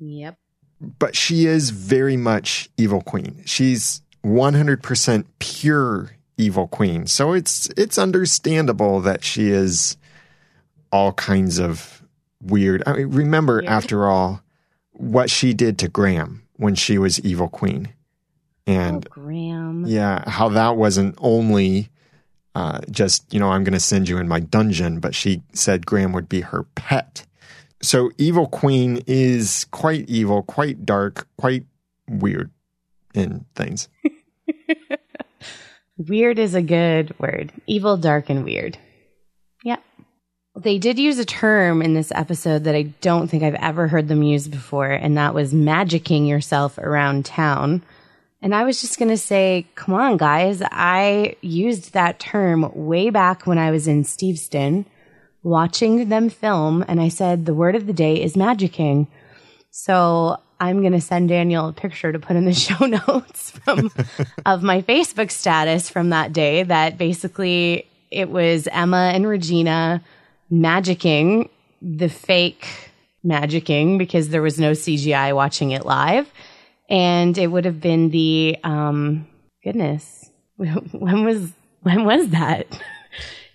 Yep. 0.00 0.38
But 0.80 1.14
she 1.14 1.44
is 1.44 1.68
very 1.68 2.16
much 2.16 2.70
evil 2.78 3.02
queen. 3.02 3.42
She's 3.44 4.00
100% 4.24 5.26
pure 5.38 6.12
evil 6.38 6.66
queen. 6.66 7.06
So 7.06 7.34
it's 7.34 7.68
it's 7.76 7.98
understandable 7.98 9.00
that 9.02 9.22
she 9.22 9.50
is 9.50 9.98
all 10.90 11.12
kinds 11.12 11.58
of 11.58 11.93
weird. 12.44 12.82
I 12.86 12.94
mean, 12.94 13.10
remember, 13.10 13.56
weird. 13.56 13.66
after 13.66 14.06
all, 14.06 14.42
what 14.92 15.30
she 15.30 15.54
did 15.54 15.78
to 15.78 15.88
Graham 15.88 16.42
when 16.56 16.74
she 16.74 16.98
was 16.98 17.20
evil 17.20 17.48
queen. 17.48 17.92
And 18.66 19.06
oh, 19.06 19.10
Graham. 19.10 19.84
Yeah, 19.86 20.28
how 20.28 20.48
that 20.50 20.76
wasn't 20.76 21.16
only 21.18 21.90
uh, 22.54 22.80
just, 22.90 23.32
you 23.32 23.40
know, 23.40 23.50
I'm 23.50 23.64
going 23.64 23.72
to 23.74 23.80
send 23.80 24.08
you 24.08 24.18
in 24.18 24.28
my 24.28 24.40
dungeon, 24.40 25.00
but 25.00 25.14
she 25.14 25.42
said 25.52 25.86
Graham 25.86 26.12
would 26.12 26.28
be 26.28 26.42
her 26.42 26.62
pet. 26.74 27.26
So 27.82 28.10
Evil 28.16 28.46
Queen 28.46 29.02
is 29.06 29.66
quite 29.70 30.08
evil, 30.08 30.42
quite 30.42 30.86
dark, 30.86 31.26
quite 31.36 31.66
weird 32.08 32.50
in 33.12 33.44
things. 33.54 33.88
weird 35.98 36.38
is 36.38 36.54
a 36.54 36.62
good 36.62 37.14
word. 37.18 37.52
Evil, 37.66 37.96
dark, 37.96 38.30
and 38.30 38.44
weird. 38.44 38.78
They 40.64 40.78
did 40.78 40.98
use 40.98 41.18
a 41.18 41.26
term 41.26 41.82
in 41.82 41.92
this 41.92 42.10
episode 42.14 42.64
that 42.64 42.74
I 42.74 42.84
don't 43.02 43.28
think 43.28 43.42
I've 43.42 43.54
ever 43.56 43.86
heard 43.86 44.08
them 44.08 44.22
use 44.22 44.48
before, 44.48 44.90
and 44.90 45.18
that 45.18 45.34
was 45.34 45.52
magicking 45.52 46.26
yourself 46.26 46.78
around 46.78 47.26
town. 47.26 47.82
And 48.40 48.54
I 48.54 48.64
was 48.64 48.80
just 48.80 48.98
going 48.98 49.10
to 49.10 49.18
say, 49.18 49.66
come 49.74 49.94
on, 49.94 50.16
guys. 50.16 50.62
I 50.62 51.36
used 51.42 51.92
that 51.92 52.18
term 52.18 52.70
way 52.74 53.10
back 53.10 53.46
when 53.46 53.58
I 53.58 53.70
was 53.70 53.86
in 53.86 54.04
Steveston 54.04 54.86
watching 55.42 56.08
them 56.08 56.30
film 56.30 56.82
and 56.88 57.00
I 57.00 57.08
said, 57.08 57.44
the 57.44 57.54
word 57.54 57.76
of 57.76 57.86
the 57.86 57.92
day 57.92 58.22
is 58.22 58.34
magicking. 58.34 59.06
So 59.70 60.38
I'm 60.60 60.80
going 60.80 60.92
to 60.92 61.00
send 61.00 61.28
Daniel 61.28 61.68
a 61.68 61.72
picture 61.74 62.10
to 62.10 62.18
put 62.18 62.36
in 62.36 62.46
the 62.46 62.54
show 62.54 62.86
notes 62.86 63.50
from 63.50 63.90
of 64.46 64.62
my 64.62 64.80
Facebook 64.80 65.30
status 65.30 65.90
from 65.90 66.10
that 66.10 66.32
day 66.32 66.62
that 66.62 66.96
basically 66.96 67.86
it 68.10 68.30
was 68.30 68.66
Emma 68.72 69.10
and 69.14 69.26
Regina 69.26 70.02
magicking 70.50 71.48
the 71.80 72.08
fake 72.08 72.66
magicking 73.24 73.98
because 73.98 74.28
there 74.28 74.42
was 74.42 74.58
no 74.58 74.72
CGI 74.72 75.34
watching 75.34 75.70
it 75.70 75.84
live. 75.84 76.30
And 76.88 77.36
it 77.38 77.46
would 77.46 77.64
have 77.64 77.80
been 77.80 78.10
the, 78.10 78.58
um, 78.62 79.26
goodness, 79.62 80.30
when 80.56 81.24
was, 81.24 81.52
when 81.82 82.04
was 82.04 82.28
that? 82.30 82.66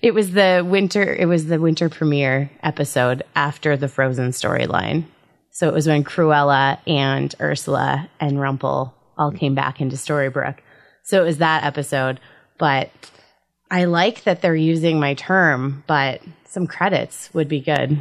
It 0.02 0.14
was 0.14 0.32
the 0.32 0.66
winter, 0.66 1.14
it 1.14 1.26
was 1.26 1.48
the 1.48 1.60
winter 1.60 1.90
premiere 1.90 2.50
episode 2.64 3.24
after 3.36 3.76
the 3.76 3.90
Frozen 3.90 4.30
storyline. 4.30 5.04
So 5.52 5.68
it 5.68 5.74
was 5.74 5.88
when 5.88 6.06
Cruella 6.06 6.80
and 6.88 7.36
Ursula 7.42 8.10
and 8.18 8.40
Rumple 8.40 8.94
all 9.18 9.32
came 9.32 9.56
back 9.56 9.82
into 9.82 9.98
Storybrooke. 9.98 10.60
So 11.04 11.22
it 11.22 11.26
was 11.26 11.40
that 11.40 11.66
episode. 11.66 12.22
But 12.58 12.90
I 13.72 13.86
like 13.86 14.24
that 14.24 14.42
they're 14.42 14.56
using 14.56 15.00
my 15.00 15.14
term, 15.14 15.84
but 15.88 16.22
some 16.46 16.68
credits 16.68 17.34
would 17.34 17.48
be 17.48 17.60
good. 17.60 17.98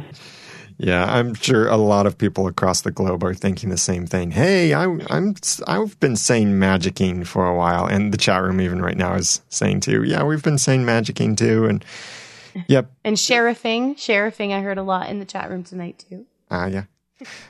Yeah, 0.81 1.03
I'm 1.03 1.33
sure 1.33 1.67
a 1.67 1.75
lot 1.75 2.07
of 2.07 2.17
people 2.17 2.47
across 2.47 2.81
the 2.81 2.91
globe 2.91 3.21
are 3.23 3.33
thinking 3.33 3.69
the 3.69 3.77
same 3.77 4.07
thing. 4.07 4.31
Hey, 4.31 4.73
I'm 4.73 5.01
I'm 5.09 5.35
I've 5.67 5.99
been 5.99 6.15
saying 6.15 6.53
magicking 6.53 7.27
for 7.27 7.45
a 7.45 7.55
while, 7.55 7.85
and 7.85 8.13
the 8.13 8.17
chat 8.17 8.41
room 8.41 8.61
even 8.61 8.81
right 8.81 8.95
now 8.95 9.15
is 9.15 9.41
saying 9.49 9.81
too. 9.81 10.03
Yeah, 10.03 10.23
we've 10.23 10.41
been 10.41 10.57
saying 10.57 10.85
magicking 10.85 11.35
too, 11.35 11.65
and 11.65 11.83
yep. 12.67 12.91
and 13.03 13.17
sheriffing, 13.17 13.95
sheriffing, 13.95 14.53
I 14.53 14.61
heard 14.61 14.77
a 14.77 14.83
lot 14.83 15.09
in 15.09 15.19
the 15.19 15.25
chat 15.25 15.49
room 15.49 15.65
tonight 15.65 16.05
too. 16.09 16.25
Ah, 16.49 16.63
uh, 16.63 16.67
yeah. 16.67 16.83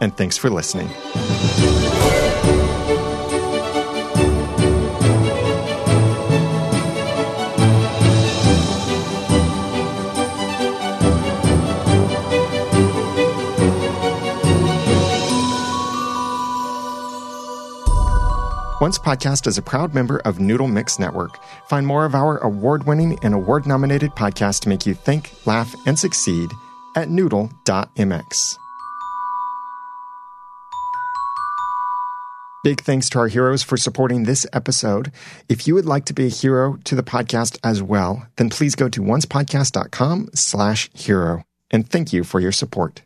And 0.00 0.16
thanks 0.16 0.36
for 0.36 0.50
listening. 0.50 0.88
Once 18.84 18.98
Podcast 18.98 19.46
is 19.46 19.56
a 19.56 19.62
proud 19.62 19.94
member 19.94 20.18
of 20.26 20.40
Noodle 20.40 20.68
Mix 20.68 20.98
Network. 20.98 21.42
Find 21.68 21.86
more 21.86 22.04
of 22.04 22.14
our 22.14 22.36
award 22.44 22.84
winning 22.84 23.18
and 23.22 23.32
award 23.32 23.66
nominated 23.66 24.10
podcasts 24.10 24.60
to 24.60 24.68
make 24.68 24.84
you 24.84 24.92
think, 24.92 25.32
laugh, 25.46 25.74
and 25.86 25.98
succeed 25.98 26.50
at 26.94 27.08
noodle.mx. 27.08 28.58
Big 32.62 32.82
thanks 32.82 33.08
to 33.08 33.18
our 33.20 33.28
heroes 33.28 33.62
for 33.62 33.78
supporting 33.78 34.24
this 34.24 34.46
episode. 34.52 35.10
If 35.48 35.66
you 35.66 35.74
would 35.74 35.86
like 35.86 36.04
to 36.04 36.12
be 36.12 36.26
a 36.26 36.28
hero 36.28 36.76
to 36.84 36.94
the 36.94 37.02
podcast 37.02 37.56
as 37.64 37.82
well, 37.82 38.26
then 38.36 38.50
please 38.50 38.74
go 38.74 38.90
to 38.90 39.00
oncepodcast.com 39.00 40.28
slash 40.34 40.90
hero. 40.92 41.42
And 41.70 41.88
thank 41.88 42.12
you 42.12 42.22
for 42.22 42.38
your 42.38 42.52
support. 42.52 43.00